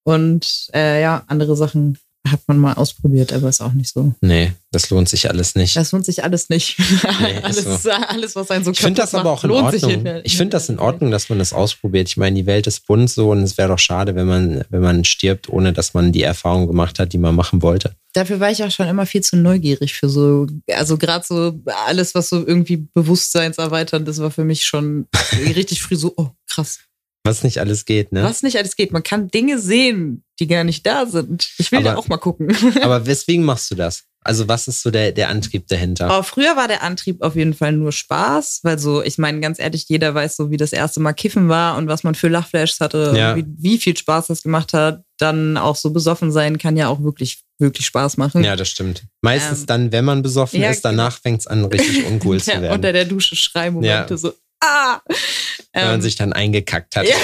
[0.04, 1.96] Und äh, ja, andere Sachen
[2.28, 4.14] hat man mal ausprobiert, aber ist auch nicht so.
[4.20, 5.76] nee, das lohnt sich alles nicht.
[5.76, 6.78] Das lohnt sich alles nicht.
[7.20, 7.90] Nee, alles, so.
[7.90, 10.20] alles, was einen so Ich finde das aber macht, auch in Ordnung.
[10.24, 12.08] Ich finde das in Ordnung, dass man das ausprobiert.
[12.08, 14.80] Ich meine, die Welt ist bunt so und es wäre doch schade, wenn man, wenn
[14.80, 17.94] man stirbt, ohne dass man die Erfahrung gemacht hat, die man machen wollte.
[18.14, 22.14] Dafür war ich auch schon immer viel zu neugierig für so, also gerade so alles,
[22.14, 25.06] was so irgendwie bewusstseinserweiternd ist, war für mich schon
[25.54, 26.78] richtig früh so, oh krass,
[27.24, 28.24] Was nicht alles geht, ne?
[28.24, 28.92] was nicht alles geht.
[28.92, 31.48] Man kann Dinge sehen, die gar nicht da sind.
[31.58, 32.48] Ich will da Aber- auch mal gucken.
[32.82, 34.04] Aber weswegen machst du das?
[34.24, 36.08] Also was ist so der, der Antrieb dahinter?
[36.08, 39.58] Aber früher war der Antrieb auf jeden Fall nur Spaß, weil so, ich meine, ganz
[39.58, 42.78] ehrlich, jeder weiß so, wie das erste Mal Kiffen war und was man für Lachflashs
[42.78, 43.32] hatte Ja.
[43.34, 45.02] und wie, wie viel Spaß das gemacht hat.
[45.18, 48.44] Dann auch so besoffen sein kann ja auch wirklich, wirklich Spaß machen.
[48.44, 49.02] Ja, das stimmt.
[49.22, 52.52] Meistens Ähm, dann, wenn man besoffen ja, ist, danach fängt es an, richtig uncool zu
[52.52, 52.74] Ja, werden.
[52.74, 54.18] unter der Dusche Schreimomente Ja.
[54.18, 54.32] so!
[55.72, 57.06] wenn man Ähm, sich dann eingekackt hat.
[57.08, 57.14] Ja.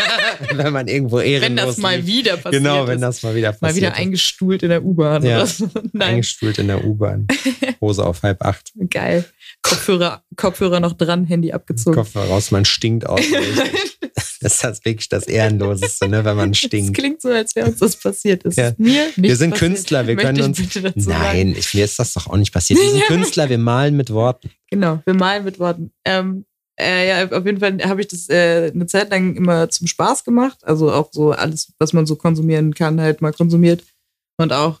[0.54, 3.58] wenn man irgendwo ehrenlos wenn das mal wieder passiert Genau, wenn das mal wieder mal
[3.58, 3.76] passiert.
[3.76, 3.98] wieder ist.
[3.98, 5.44] eingestuhlt in der U-Bahn Ja.
[5.46, 5.68] so.
[5.98, 7.26] Eingestuhlt in der U-Bahn.
[7.80, 8.72] Hose auf halb acht.
[8.90, 9.24] geil.
[9.62, 11.94] Kopfhörer, Kopfhörer noch dran, Handy abgezogen.
[11.96, 13.20] Kopf raus, man stinkt aus.
[14.40, 16.96] das ist das wirklich das Ehrenloseste, ne, wenn man Das stinkt.
[16.96, 18.44] klingt so, als wäre uns das passiert.
[18.44, 18.68] Das Ja.
[18.68, 19.70] ist mir nicht Wir sind passiert.
[19.72, 20.42] Künstler, wir Möchte können
[20.94, 21.06] uns.
[21.06, 22.78] Nein, ich, mir ist das doch auch nicht passiert.
[22.80, 24.50] Wir sind Künstler, wir malen mit Worten.
[24.70, 25.90] Genau, wir malen mit Worten.
[26.04, 26.44] Ähm,
[26.80, 30.24] äh, ja, auf jeden Fall habe ich das äh, eine Zeit lang immer zum Spaß
[30.24, 30.58] gemacht.
[30.62, 33.82] Also auch so alles, was man so konsumieren kann, halt mal konsumiert.
[34.36, 34.80] Und auch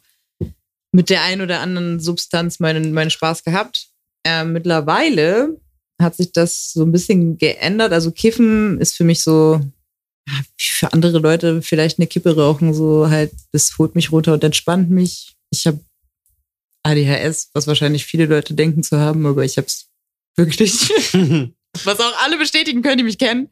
[0.92, 3.88] mit der ein oder anderen Substanz meinen, meinen Spaß gehabt.
[4.24, 5.60] Ähm, mittlerweile
[6.00, 7.92] hat sich das so ein bisschen geändert.
[7.92, 9.60] Also Kiffen ist für mich so,
[10.56, 14.90] für andere Leute vielleicht eine Kippe rauchen, so halt, das holt mich runter und entspannt
[14.90, 15.34] mich.
[15.50, 15.80] Ich habe
[16.84, 19.88] ADHS, was wahrscheinlich viele Leute denken zu haben, aber ich habe es
[20.36, 20.92] wirklich.
[21.84, 23.50] was auch alle bestätigen können, die mich kennen.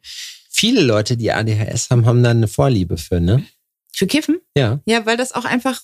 [0.50, 3.46] Viele Leute, die ADHS haben, haben da eine Vorliebe für, ne?
[3.92, 4.40] Für Kiffen?
[4.56, 4.80] Ja.
[4.86, 5.80] Ja, weil das auch einfach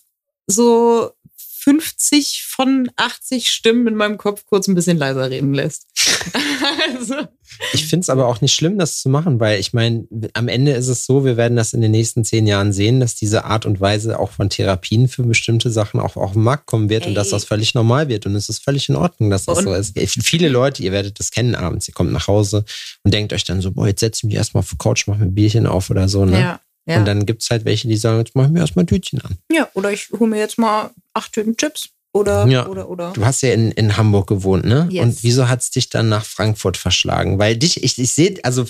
[0.46, 5.86] so 50 von 80 Stimmen in meinem Kopf kurz ein bisschen leiser reden lässt.
[6.94, 7.28] also,
[7.72, 10.72] Ich finde es aber auch nicht schlimm, das zu machen, weil ich meine, am Ende
[10.72, 13.66] ist es so, wir werden das in den nächsten zehn Jahren sehen, dass diese Art
[13.66, 17.10] und Weise auch von Therapien für bestimmte Sachen auch auf den Markt kommen wird und
[17.10, 17.14] Ey.
[17.14, 18.26] dass das völlig normal wird.
[18.26, 19.96] Und es ist völlig in Ordnung, dass das Und- so ist.
[20.22, 22.64] Viele Leute, ihr werdet das kennen abends, ihr kommt nach Hause
[23.02, 25.16] und denkt euch dann so, boah, jetzt setze ich mich erstmal auf die Couch, mach
[25.18, 26.40] mir ein Bierchen auf oder so, ne?
[26.40, 26.60] ja.
[26.84, 26.96] Ja.
[26.98, 29.20] Und dann gibt es halt welche, die sagen, jetzt mach ich mir erstmal ein Tütchen
[29.20, 29.36] an.
[29.52, 31.90] ja, oder ich hole mir jetzt mal acht Tüten Chips.
[32.14, 32.66] Oder, Ja.
[32.66, 33.12] oder, oder.
[33.14, 34.86] Du hast ja in, in Hamburg gewohnt, ne?
[34.90, 35.02] Yes.
[35.04, 37.38] Und wieso hat es dich dann nach Frankfurt verschlagen?
[37.38, 38.64] Weil dich, ich, ich sehe, also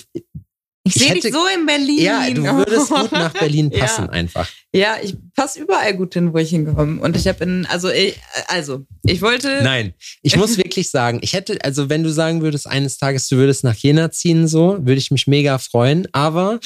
[0.85, 1.99] Ich ich sehe dich so in Berlin.
[1.99, 3.79] ja, du würdest gut nach Berlin Ja.
[3.85, 4.49] passen einfach.
[4.73, 7.01] Ja, ich passe überall gut hin, wo ich hinkomme.
[7.01, 8.15] Und ich habe in, also ich,
[8.47, 9.59] also, ich wollte.
[9.63, 13.35] Nein, ich muss wirklich sagen, ich hätte, also wenn du sagen würdest, eines Tages du
[13.37, 16.07] würdest nach Jena ziehen, so, würde ich mich mega freuen.
[16.13, 16.59] Aber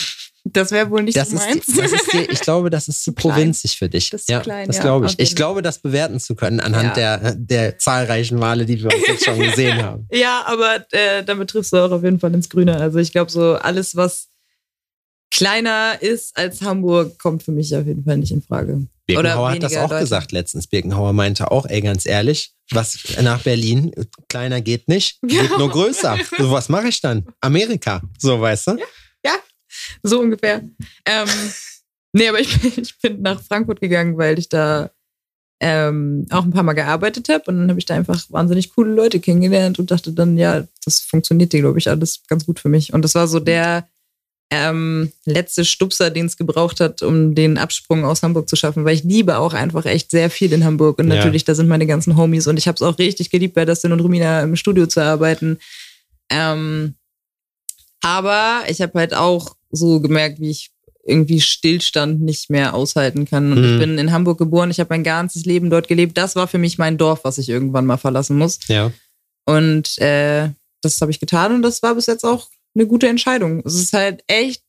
[0.53, 1.65] Das wäre wohl nicht das so meins.
[1.67, 4.09] das ist dir, ich glaube, das ist zu provinzig für dich.
[4.09, 5.19] Das ist ja, klein, das ja, glaube ich.
[5.19, 7.17] Ich glaube, das bewerten zu können anhand Ja.
[7.17, 10.07] der, der zahlreichen Male, die wir uns jetzt schon gesehen haben.
[10.11, 12.77] Ja, aber äh, damit triffst du auch auf jeden Fall ins Grüne.
[12.77, 14.27] Also ich glaube, so alles, was
[15.31, 18.87] kleiner ist als Hamburg, kommt für mich auf jeden Fall nicht in Frage.
[19.05, 20.01] Birkenhauer hat das auch Leute.
[20.01, 20.67] gesagt letztens.
[20.67, 23.91] Birkenhauer meinte auch, ey, ganz ehrlich, was nach Berlin,
[24.27, 26.17] kleiner geht nicht, geht nur größer.
[26.37, 27.25] So, was mache ich dann?
[27.39, 28.77] Amerika, so weißt du?
[30.03, 30.63] So ungefähr.
[31.05, 31.27] Ähm,
[32.13, 34.91] nee, aber ich bin, ich bin nach Frankfurt gegangen, weil ich da
[35.59, 38.93] ähm, auch ein paar Mal gearbeitet habe und dann habe ich da einfach wahnsinnig coole
[38.93, 42.69] Leute kennengelernt und dachte dann, ja, das funktioniert hier, glaube ich, alles ganz gut für
[42.69, 42.93] mich.
[42.93, 43.87] Und das war so der
[44.49, 48.95] ähm, letzte Stupser, den es gebraucht hat, um den Absprung aus Hamburg zu schaffen, weil
[48.95, 51.15] ich liebe auch einfach echt sehr viel in Hamburg und Ja.
[51.15, 53.91] natürlich, da sind meine ganzen Homies und ich habe es auch richtig geliebt, bei Dustin
[53.91, 55.57] und Rumina im Studio zu arbeiten.
[56.29, 56.95] Ähm,
[58.01, 60.71] aber ich habe halt auch so gemerkt, wie ich
[61.05, 63.51] irgendwie Stillstand nicht mehr aushalten kann.
[63.53, 63.73] Und Mhm.
[63.73, 66.17] ich bin in Hamburg geboren, ich habe mein ganzes Leben dort gelebt.
[66.17, 68.59] Das war für mich mein Dorf, was ich irgendwann mal verlassen muss.
[68.67, 68.91] Ja.
[69.45, 70.49] Und äh,
[70.81, 73.61] das habe ich getan und das war bis jetzt auch eine gute Entscheidung.
[73.65, 74.61] Es ist halt echt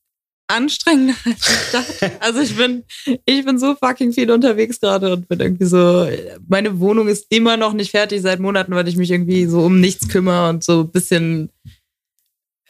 [0.47, 2.13] anstrengender als ich dachte.
[2.23, 2.85] Also ich bin,
[3.27, 6.09] ich bin so fucking viel unterwegs gerade und bin irgendwie so,
[6.47, 9.81] meine Wohnung ist immer noch nicht fertig seit Monaten, weil ich mich irgendwie so um
[9.81, 11.51] nichts kümmere und so ein bisschen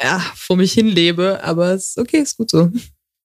[0.00, 1.42] ja, vor mich hin lebe.
[1.42, 2.70] Aber es ist okay, ist gut so.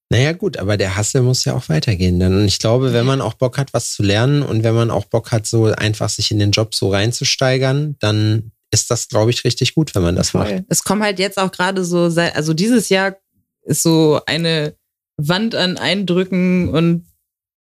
[0.10, 2.36] Naja, gut, aber der Hassel muss ja auch weitergehen dann.
[2.36, 5.06] Und ich glaube, wenn man auch Bock hat, was zu lernen und wenn man auch
[5.06, 9.44] Bock hat, so einfach sich in den Job so reinzusteigern, dann ist das, glaube ich,
[9.44, 10.50] richtig gut, wenn man das macht.
[10.50, 10.66] Voll.
[10.70, 13.18] Es kommen halt jetzt auch gerade so, also dieses Jahr
[13.64, 14.76] ist so eine
[15.18, 17.08] Wand an Eindrücken und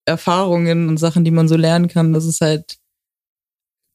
[0.05, 2.13] Erfahrungen und Sachen, die man so lernen kann.
[2.13, 2.77] Das ist halt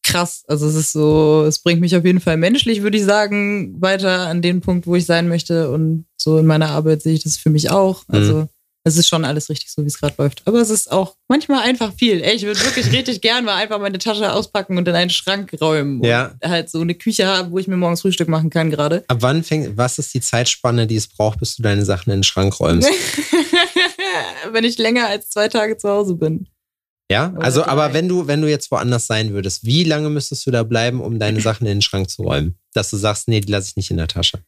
[0.07, 0.45] krass.
[0.49, 4.29] Also es ist so, es bringt mich auf jeden Fall menschlich, würde ich sagen, weiter
[4.29, 5.71] an den Punkt, wo ich sein möchte.
[5.71, 8.05] Und so in meiner Arbeit sehe ich das für mich auch.
[8.09, 8.49] Also
[8.87, 10.43] es ist schon alles richtig so, wie es gerade läuft.
[10.45, 12.23] Aber es ist auch manchmal einfach viel.
[12.23, 15.57] Ey, ich würde wirklich richtig gern mal einfach meine Tasche auspacken und in einen Schrank
[15.61, 16.05] räumen.
[16.05, 16.37] Ja.
[16.41, 19.05] Und halt so eine Küche haben, wo ich mir morgens Frühstück machen kann gerade.
[19.09, 22.19] Ab wann fängt, was ist die Zeitspanne, die es braucht, bis du deine Sachen in
[22.19, 22.89] den Schrank räumst?
[24.53, 26.47] Wenn ich länger als zwei Tage zu Hause bin.
[27.11, 27.69] Ja, Oder also, drei.
[27.71, 31.01] aber wenn du, wenn du jetzt woanders sein würdest, wie lange müsstest du da bleiben,
[31.01, 32.59] um deine Sachen in den Schrank zu räumen?
[32.75, 34.43] Dass du sagst, nee, die lasse ich nicht in der Tasche.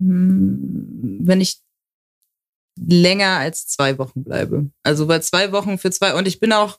[0.00, 1.60] Hm, Wenn ich
[2.80, 4.70] länger als zwei Wochen bleibe.
[4.84, 6.14] Also bei zwei Wochen für zwei.
[6.14, 6.78] Und ich bin auch,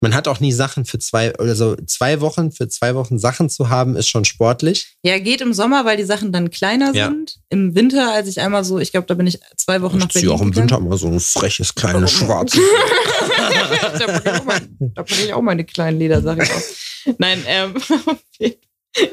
[0.00, 3.68] Man hat auch nie Sachen für zwei, also zwei Wochen, für zwei Wochen Sachen zu
[3.68, 4.96] haben, ist schon sportlich.
[5.02, 7.06] ja, geht im Sommer, weil die Sachen dann kleiner Ja.
[7.08, 7.36] sind.
[7.48, 10.12] Im Winter, als ich einmal so, ich glaube, da bin ich zwei Wochen nach Ich
[10.12, 10.70] ziehe Berlin auch im gegangen.
[10.70, 12.60] Winter mal so ein freches, kleines, schwarzes.
[13.98, 16.76] da packe ich, auch ich meine kleinen Ledersachen aus.
[17.18, 17.74] Nein, ähm,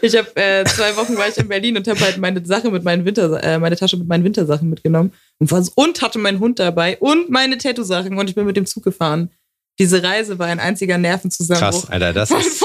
[0.02, 2.84] ich habe äh, zwei Wochen war ich in Berlin und habe halt meine Sache mit
[2.84, 6.98] meinen Winter, äh, meine Tasche mit meinen Wintersachen mitgenommen und, und hatte meinen Hund dabei
[7.00, 9.32] und meine Tattoo-Sachen und ich bin mit dem Zug gefahren.
[9.80, 11.82] Diese Reise war ein einziger Nervenzusammenbruch.
[11.82, 12.62] Krass, Alter, das Von ist,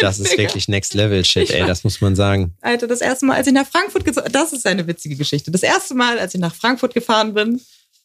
[0.00, 2.54] das ist wirklich Next Level Shit, ey, das muss man sagen.
[2.60, 5.50] Alter, das erste Mal, als ich nach Frankfurt gezogen das ist eine witzige Geschichte.
[5.50, 7.60] Das erste Mal, als ich nach Frankfurt gefahren bin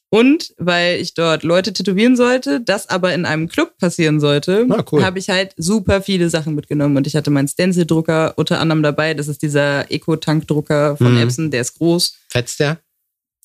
[0.09, 4.83] und weil ich dort Leute tätowieren sollte, das aber in einem Club passieren sollte, Ah,
[4.91, 5.03] cool.
[5.03, 9.13] habe ich halt super viele Sachen mitgenommen und ich hatte meinen Stencil-Drucker unter anderem dabei.
[9.13, 11.21] Das ist dieser Eco-Tank-Drucker von Mhm.
[11.21, 12.13] Epson, der ist groß.
[12.29, 12.79] Fetzt der?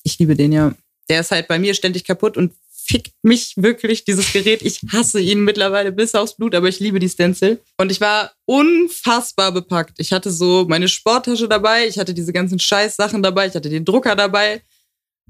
[0.03, 0.73] Ich liebe den ja.
[1.09, 2.53] Der ist halt bei mir ständig kaputt und
[2.87, 4.61] fickt mich wirklich, dieses Gerät.
[4.61, 7.61] Ich hasse ihn mittlerweile bis aufs Blut, aber ich liebe die Stencil.
[7.77, 9.99] Und ich war unfassbar bepackt.
[9.99, 13.85] Ich hatte so meine Sporttasche dabei, ich hatte diese ganzen Scheißsachen dabei, ich hatte den
[13.85, 14.61] Drucker dabei.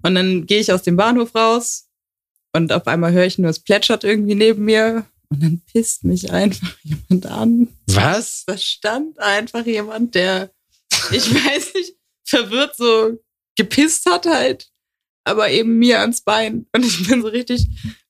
[0.03, 1.87] Und dann gehe ich aus dem Bahnhof raus
[2.53, 5.05] und auf einmal höre ich nur, es plätschert irgendwie neben mir.
[5.29, 7.67] Und dann pisst mich einfach jemand an.
[7.87, 8.43] Was?
[8.45, 10.51] Da stand einfach jemand, der,
[11.11, 13.17] ich weiß nicht, verwirrt so
[13.55, 14.69] gepisst hat halt,
[15.28, 16.65] aber eben mir ans Bein.
[16.73, 17.67] Und ich bin so richtig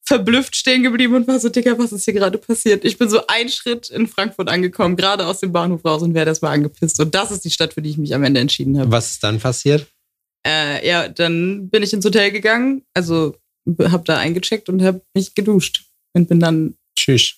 [0.08, 2.86] verblüfft stehen geblieben und war so, Digga, was ist hier gerade passiert?
[2.86, 6.32] Ich bin so einen Schritt in Frankfurt angekommen, gerade aus dem Bahnhof raus und werde
[6.32, 7.02] erstmal angepisst.
[7.02, 8.90] Und das ist die Stadt, für die ich mich am Ende entschieden habe.
[8.90, 9.86] Was ist dann passiert?
[10.48, 13.36] Äh, ja, dann bin ich ins Hotel gegangen, also
[13.84, 17.36] habe da eingecheckt und habe mich geduscht und bin dann, Tschüss.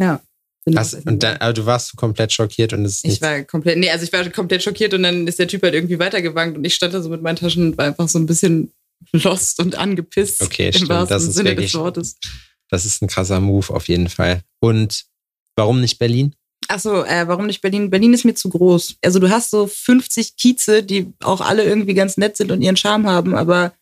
[0.00, 0.20] ja.
[0.76, 3.78] Hast, und dann, aber du warst so komplett schockiert und es ist Ich war komplett,
[3.78, 6.64] nee, also ich war komplett schockiert und dann ist der Typ halt irgendwie weitergewankt und
[6.64, 8.70] ich stand da so mit meinen Taschen und war einfach so ein bisschen
[9.12, 10.42] lost und angepisst.
[10.42, 12.16] Okay, Im stimmt, wahrsten das ist Sinne wirklich- des Wortes.
[12.68, 14.42] Das ist ein krasser Move auf jeden Fall.
[14.60, 15.04] Und
[15.56, 16.34] warum nicht Berlin?
[16.68, 17.90] Achso, äh, warum nicht Berlin?
[17.90, 18.96] Berlin ist mir zu groß.
[19.02, 22.76] Also du hast so 50 Kieze, die auch alle irgendwie ganz nett sind und ihren
[22.76, 23.74] Charme haben, aber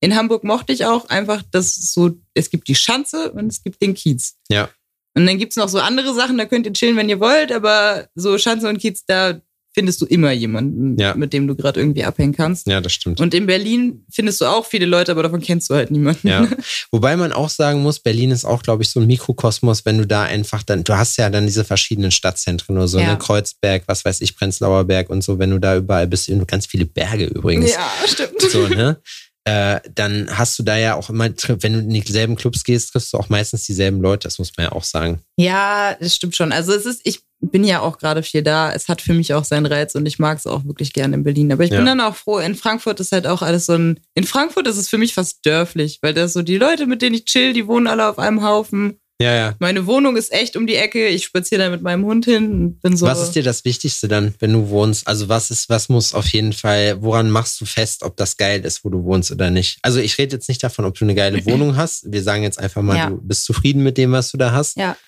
[0.00, 3.62] in Hamburg mochte ich auch einfach, dass es so, es gibt die Schanze und es
[3.64, 4.36] gibt den Kiez.
[4.48, 4.68] Ja.
[5.14, 8.06] Und dann gibt's noch so andere Sachen, da könnt ihr chillen, wenn ihr wollt, aber
[8.14, 9.40] so Schanze und Kiez, da
[9.76, 11.14] findest du immer jemanden, Ja.
[11.14, 12.66] mit dem du gerade irgendwie abhängen kannst.
[12.66, 13.20] Ja, das stimmt.
[13.20, 16.28] Und in Berlin findest du auch viele Leute, aber davon kennst du halt niemanden.
[16.28, 16.48] Ja.
[16.90, 20.06] Wobei man auch sagen muss, Berlin ist auch, glaube ich, so ein Mikrokosmos, wenn du
[20.06, 23.12] da einfach dann, du hast ja dann diese verschiedenen Stadtzentren oder so, Ja.
[23.12, 23.18] ne?
[23.18, 26.64] Kreuzberg, was weiß ich, Prenzlauer Berg und so, wenn du da überall bist, und ganz
[26.66, 27.70] viele Berge übrigens.
[27.72, 28.40] Ja, stimmt.
[28.50, 28.98] So, ne?
[29.44, 33.12] Äh, dann hast du da ja auch immer, wenn du in dieselben Clubs gehst, triffst
[33.12, 35.20] du auch meistens dieselben Leute, das muss man ja auch sagen.
[35.36, 36.50] Ja, das stimmt schon.
[36.50, 38.72] Also es ist, ich bin ja auch gerade viel da.
[38.72, 41.22] Es hat für mich auch seinen Reiz und ich mag es auch wirklich gerne in
[41.24, 41.52] Berlin.
[41.52, 41.76] Aber ich Ja.
[41.76, 44.00] bin dann auch froh, in Frankfurt ist halt auch alles so ein.
[44.14, 47.14] In Frankfurt ist es für mich fast dörflich, weil das so die Leute, mit denen
[47.14, 48.98] ich chill, die wohnen alle auf einem Haufen.
[49.18, 49.54] Ja, ja.
[49.60, 51.06] Meine Wohnung ist echt um die Ecke.
[51.08, 53.06] Ich spaziere da mit meinem Hund hin und bin so.
[53.06, 55.06] Was ist dir das Wichtigste dann, wenn du wohnst?
[55.08, 58.62] Also was ist, was muss auf jeden Fall, woran machst du fest, ob das geil
[58.66, 59.78] ist, wo du wohnst oder nicht?
[59.80, 62.12] Also ich rede jetzt nicht davon, ob du eine geile Wohnung hast.
[62.12, 63.08] Wir sagen jetzt einfach mal, Ja.
[63.08, 64.76] du bist zufrieden mit dem, was du da hast.
[64.76, 64.98] Ja.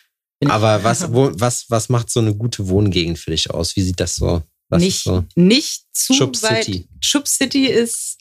[0.46, 3.74] Aber was, wo, was, was macht so eine gute Wohngegend für dich aus?
[3.76, 4.42] Wie sieht das so?
[4.68, 5.24] Was nicht, so?
[5.34, 6.64] nicht zu Schub weit.
[6.64, 6.88] City.
[7.00, 8.18] Schub City ist.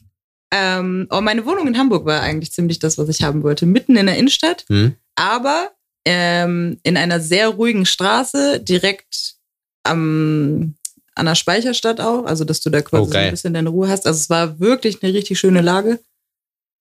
[0.51, 3.65] Ähm, oh, meine Wohnung in Hamburg war eigentlich ziemlich das, was ich haben wollte.
[3.65, 4.95] Mitten in der Innenstadt, Hm?
[5.15, 5.72] aber
[6.05, 9.36] ähm, in einer sehr ruhigen Straße, direkt
[9.84, 10.76] am,
[11.15, 12.24] an der Speicherstadt auch.
[12.26, 14.07] Also, dass du da quasi Oh, so ein bisschen deine Ruhe hast.
[14.07, 15.99] Also, es war wirklich eine richtig schöne Lage.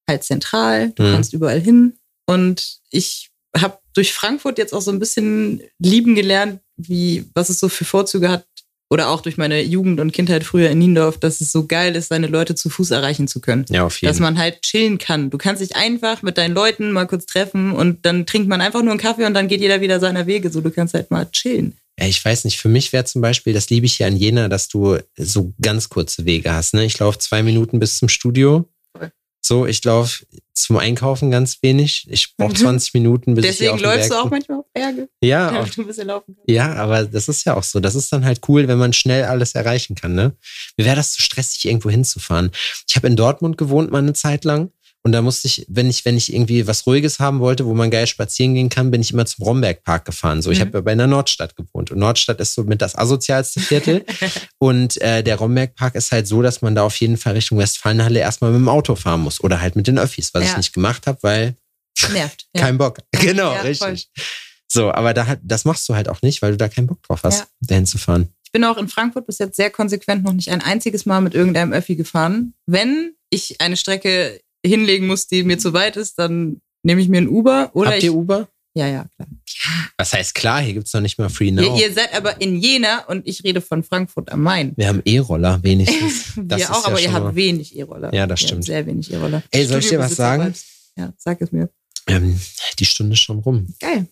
[0.09, 1.13] Halt zentral, du Mhm.
[1.15, 1.99] kannst überall hin.
[2.27, 7.59] Und ich habe durch Frankfurt jetzt auch so ein bisschen lieben gelernt, wie, was es
[7.59, 8.47] so für Vorzüge hat.
[8.89, 12.07] Oder auch durch meine Jugend und Kindheit früher in Niendorf, dass es so geil ist,
[12.09, 13.65] seine Leute zu Fuß erreichen zu können.
[13.69, 15.29] Ja, auf jeden Dass man halt chillen kann.
[15.31, 18.83] Du kannst dich einfach mit deinen Leuten mal kurz treffen und dann trinkt man einfach
[18.83, 20.53] nur einen Kaffee und dann geht jeder wieder seiner Wege.
[20.53, 21.77] So, du kannst halt mal chillen.
[21.99, 24.49] Ja, ich weiß nicht, für mich wäre zum Beispiel, das liebe ich ja an Jena,
[24.49, 26.75] dass du so ganz kurze Wege hast.
[26.75, 26.85] Ne?
[26.85, 28.69] Ich laufe zwei Minuten bis zum Studio.
[29.47, 32.09] So, ich laufe zum Einkaufen ganz wenig.
[32.11, 32.57] Ich brauche Mhm.
[32.57, 34.31] 20 Minuten, bis ich Deswegen auf den läufst du Berg auch bin.
[34.31, 37.79] manchmal auf Berge, Ja, auf, du bisschen laufen ja, aber das ist ja auch so.
[37.79, 40.15] Das ist dann halt cool, wenn man schnell alles erreichen kann.
[40.15, 40.35] Ne?
[40.77, 42.51] Mir wäre das zu stressig, irgendwo hinzufahren.
[42.89, 44.73] Ich habe in Dortmund gewohnt mal eine Zeit lang.
[45.07, 47.93] Und da musste ich, wenn ich, wenn ich irgendwie was Ruhiges haben wollte, wo man
[47.93, 50.43] geil spazieren gehen kann, bin ich immer zum Rombergpark gefahren.
[50.43, 50.63] So, ich Mhm.
[50.63, 51.93] habe ja bei einer Nordstadt gewohnt.
[51.93, 54.05] Und Nordstadt ist so mit das asozialste Viertel.
[54.59, 58.19] und äh, der Rombergpark ist halt so, dass man da auf jeden Fall Richtung Westfalenhalle
[58.19, 59.41] erstmal mit dem Auto fahren muss.
[59.45, 60.57] Oder halt mit den Öffis, was ich Ja.
[60.57, 61.55] nicht gemacht habe, weil
[62.13, 62.47] Nervt.
[62.57, 62.63] Ja.
[62.63, 62.99] kein Bock.
[63.21, 64.09] Genau, Ja, richtig.
[64.67, 67.21] So, aber da das machst du halt auch nicht, weil du da keinen Bock drauf
[67.23, 67.47] hast, Ja.
[67.61, 68.31] dahin zu fahren.
[68.45, 71.35] Ich bin auch in Frankfurt bis jetzt sehr konsequent noch nicht ein einziges Mal mit
[71.35, 72.55] irgendeinem Öffi gefahren.
[72.67, 77.19] Wenn ich eine Strecke hinlegen muss, die mir zu weit ist, dann nehme ich mir
[77.19, 78.05] ein Uber oder Habt ich.
[78.05, 78.49] ihr Uber?
[78.75, 79.29] Ja, ja, klar.
[79.97, 81.63] Was heißt klar, hier gibt's noch nicht mal Free Now.
[81.63, 84.75] Ihr, ihr seid aber in Jena und ich rede von Frankfurt am Main.
[84.77, 86.35] Wir haben E-Roller wenigstens.
[86.37, 88.13] Das Wir auch, ja aber ihr habt wenig E-Roller.
[88.13, 88.65] Ja, das stimmt.
[88.65, 89.43] Sehr wenig E-Roller.
[89.51, 90.55] Ey, soll ich dir was sagen?
[90.95, 91.71] Ja, sag es mir.
[92.07, 92.39] Ähm,
[92.79, 93.67] die Stunde ist schon rum.
[93.81, 94.07] Geil.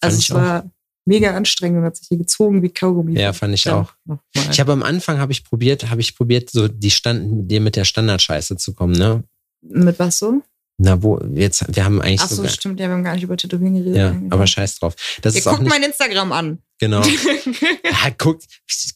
[0.00, 0.68] Also ich es war
[1.06, 3.18] mega anstrengend und hat sich hier gezogen wie Kaugummi.
[3.18, 3.92] Ja, fand ich Dann auch.
[4.50, 7.76] Ich habe am Anfang habe ich probiert, habe ich probiert, so die Stand, dir mit
[7.76, 9.22] der Standardscheiße zu kommen, ne?
[9.62, 10.42] Mit was so?
[10.82, 13.36] Na, wo, jetzt, wir haben eigentlich Ach so, stimmt, ja, wir haben gar nicht über
[13.36, 13.96] Tätowieren geredet.
[13.96, 14.32] Ja, eigentlich.
[14.32, 14.96] aber scheiß drauf.
[15.20, 16.58] Das Ihr ist auch guckt nicht, mein Instagram an.
[16.78, 17.02] genau.
[18.02, 18.40] Ja, guck,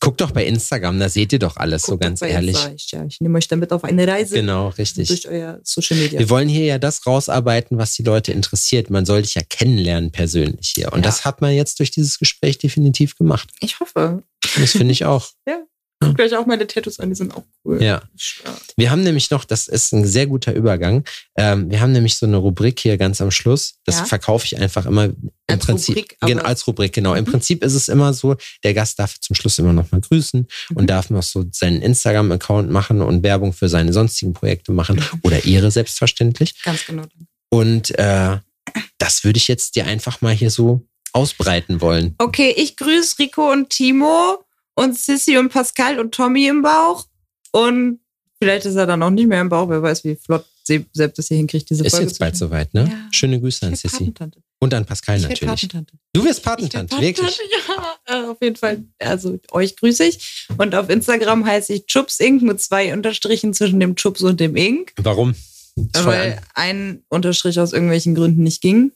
[0.01, 2.55] guck doch bei Instagram, da seht ihr doch alles, so Guckt ganz bei ehrlich.
[2.57, 2.73] Insta.
[2.73, 5.09] Ich, ja, ich nehme euch damit auf eine Reise Genau, richtig.
[5.09, 6.19] durch euer Social Media.
[6.21, 8.89] Wir wollen hier ja das rausarbeiten, was die Leute interessiert.
[8.89, 10.91] Man soll dich ja kennenlernen persönlich hier.
[10.95, 11.03] Und Ja.
[11.11, 13.51] das hat man jetzt durch dieses Gespräch definitiv gemacht.
[13.61, 14.23] Ich hoffe.
[14.59, 15.29] Das finde ich auch.
[16.17, 17.83] Guckt euch auch meine Tattoos an, die sind auch cool.
[17.83, 18.03] Ja.
[18.77, 21.05] Wir haben nämlich noch, das ist ein sehr guter Übergang.
[21.37, 23.75] Ähm, wir haben nämlich so eine Rubrik hier ganz am Schluss.
[23.85, 24.05] Das Ja.
[24.05, 25.97] verkaufe ich einfach immer im Als Prinzip.
[25.97, 27.15] Rubrik, genau, als Rubrik, genau.
[27.15, 27.31] Im Mhm.
[27.31, 30.41] Prinzip ist es immer so, der Gast darf zum Schluss immer noch mal grüßen
[30.71, 30.77] Mhm.
[30.77, 35.21] und darf noch so seinen Instagram-Account machen und Werbung für seine sonstigen Projekte machen Mhm.
[35.23, 36.63] oder ihre selbstverständlich.
[36.63, 37.05] Ganz genau.
[37.51, 38.39] Und äh,
[38.99, 42.15] das würde ich jetzt dir einfach mal hier so ausbreiten wollen.
[42.19, 44.43] Okay, ich grüße Rico und Timo
[44.75, 47.07] und Sissy und Pascal und Tommy im Bauch.
[47.53, 48.01] Und
[48.41, 49.69] vielleicht ist er dann auch nicht mehr im Bauch.
[49.69, 52.73] Wer weiß, wie flott Se- Sepp das hier hinkriegt, diese Ist Folge jetzt bald soweit,
[52.73, 52.89] ne?
[52.91, 53.09] Ja.
[53.13, 53.99] Schöne Grüße an Sissy.
[53.99, 54.43] Patentante.
[54.61, 55.47] Und an Pascal Ich natürlich.
[55.47, 55.95] Patentante.
[56.15, 57.39] Du wirst Patentante, wirklich.
[57.39, 57.43] Patentante,
[58.09, 58.83] Ja, äh, auf jeden Fall.
[58.99, 60.49] Also euch grüße ich.
[60.57, 62.41] Und auf Instagram heiße ich Chups Inc.
[62.43, 64.93] mit zwei Unterstrichen zwischen dem Chups und dem Ink.
[64.97, 65.35] Warum?
[65.77, 68.93] Weil ein Unterstrich aus irgendwelchen Gründen nicht ging.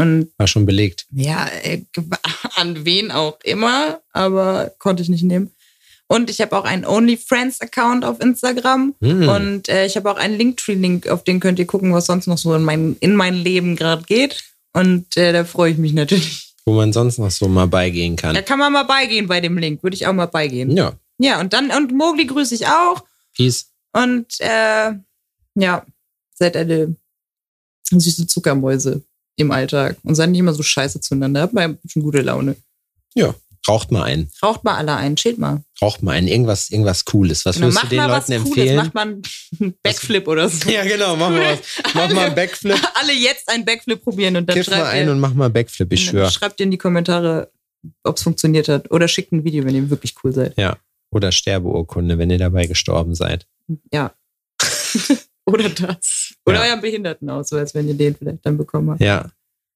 [0.00, 1.06] Und War schon belegt.
[1.12, 1.82] ja, äh,
[2.54, 5.50] an wen auch immer, aber konnte ich nicht nehmen.
[6.06, 8.94] Und ich habe auch einen OnlyFriends-Account auf Instagram.
[9.00, 9.28] Hm.
[9.28, 12.38] Und äh, ich habe auch einen Linktree-Link, auf den könnt ihr gucken, was sonst noch
[12.38, 14.42] so in mein, in mein Leben gerade geht.
[14.72, 16.54] Und äh, da freue ich mich natürlich.
[16.64, 18.34] Wo man sonst noch so mal beigehen kann.
[18.34, 20.76] Da kann man mal beigehen bei dem Link, würde ich auch mal beigehen.
[20.76, 23.04] Ja, Ja, und dann, und Mogli grüße ich auch.
[23.36, 23.66] Peace.
[23.92, 24.92] Und äh,
[25.54, 25.86] ja,
[26.34, 26.96] seid eine
[27.90, 29.02] süße Zuckermäuse
[29.40, 29.96] im Alltag.
[30.02, 31.42] Und seid nicht immer so scheiße zueinander.
[31.42, 32.56] Habt mal ein bisschen gute Laune.
[33.14, 33.34] Ja,
[33.66, 34.30] raucht mal ein.
[34.42, 35.62] Raucht mal alle ein, chillt mal.
[35.82, 36.28] Raucht mal ein.
[36.28, 37.44] Irgendwas, irgendwas Cooles.
[37.44, 38.76] Was Genau, würdest du macht den mal was Leuten Cooles, empfehlen?
[38.76, 40.70] macht mal einen Backflip oder so.
[40.70, 41.60] ja, genau, mach mal was.
[41.94, 42.76] Mach mal einen Backflip.
[42.94, 45.50] Alle jetzt einen Backflip probieren und dann Kiff mal schreibt ein ihr, und mach mal
[45.50, 46.30] Backflip, ich dann schwör.
[46.30, 47.50] schreibt ihr in die Kommentare,
[48.04, 48.90] ob es funktioniert hat.
[48.90, 50.56] Oder schickt ein Video, wenn ihr wirklich cool seid.
[50.58, 50.76] Ja.
[51.10, 53.46] Oder Sterbeurkunde, wenn ihr dabei gestorben seid.
[53.92, 54.14] Ja.
[55.46, 56.29] oder das.
[56.46, 56.70] Oder Ja.
[56.70, 59.00] euren Behindertenausweis, wenn ihr den vielleicht dann bekommen habt.
[59.00, 59.30] Ja,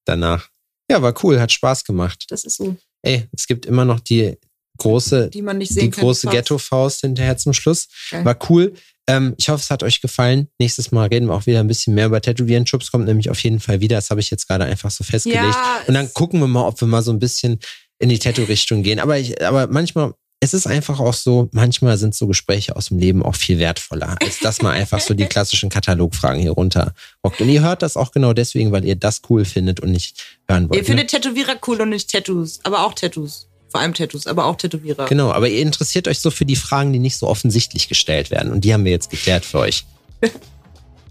[0.05, 0.49] danach.
[0.89, 2.25] Ja, war cool, hat Spaß gemacht.
[2.29, 2.75] Das ist so.
[3.03, 4.37] ey, es gibt immer noch die
[4.77, 6.03] große, Die man nicht die sehen kann.
[6.03, 6.33] große Faust.
[6.35, 7.87] Ghetto-Faust hinterher zum Schluss.
[8.11, 8.25] Geil.
[8.25, 8.73] War cool.
[9.07, 10.49] Ähm, ich hoffe, es hat euch gefallen.
[10.59, 12.65] Nächstes Mal reden wir auch wieder ein bisschen mehr über Tätowieren.
[12.67, 13.95] Schubs kommt nämlich auf jeden Fall wieder.
[13.97, 15.43] Das habe ich jetzt gerade einfach so festgelegt.
[15.43, 17.59] Ja, Und dann gucken wir mal, ob wir mal so ein bisschen
[17.99, 18.99] in die Tattoo-Richtung gehen.
[18.99, 20.13] Aber, ich, aber manchmal,
[20.45, 24.15] es ist einfach auch so, manchmal sind so Gespräche aus dem Leben auch viel wertvoller,
[24.21, 27.41] als dass man einfach so die klassischen Katalogfragen hier runterrockt.
[27.41, 30.69] Und ihr hört das auch genau deswegen, weil ihr das cool findet und nicht hören
[30.69, 30.79] wollt.
[30.79, 33.47] Ihr findet Tätowierer cool und nicht Tattoos, aber auch Tattoos.
[33.69, 35.07] Vor allem Tattoos, aber auch Tätowierer.
[35.07, 38.51] Genau, aber ihr interessiert euch so für die Fragen, die nicht so offensichtlich gestellt werden.
[38.51, 39.85] Und die haben wir jetzt geklärt für euch.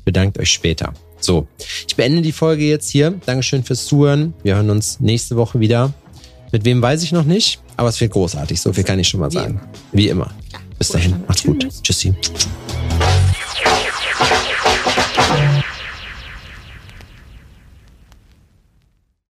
[0.05, 0.95] Bedankt euch später.
[1.19, 1.49] So,
[1.89, 3.19] ich beende die Folge jetzt hier.
[3.27, 4.33] Dankeschön fürs Zuhören.
[4.43, 5.93] Wir hören uns nächste Woche wieder.
[6.55, 8.61] Mit wem weiß ich noch nicht, aber es wird großartig.
[8.61, 9.61] So viel kann ich schon mal sagen.
[9.91, 10.31] Wie immer.
[10.79, 11.17] Bis dahin.
[11.27, 11.67] Macht's gut.
[11.83, 12.15] Tschüssi.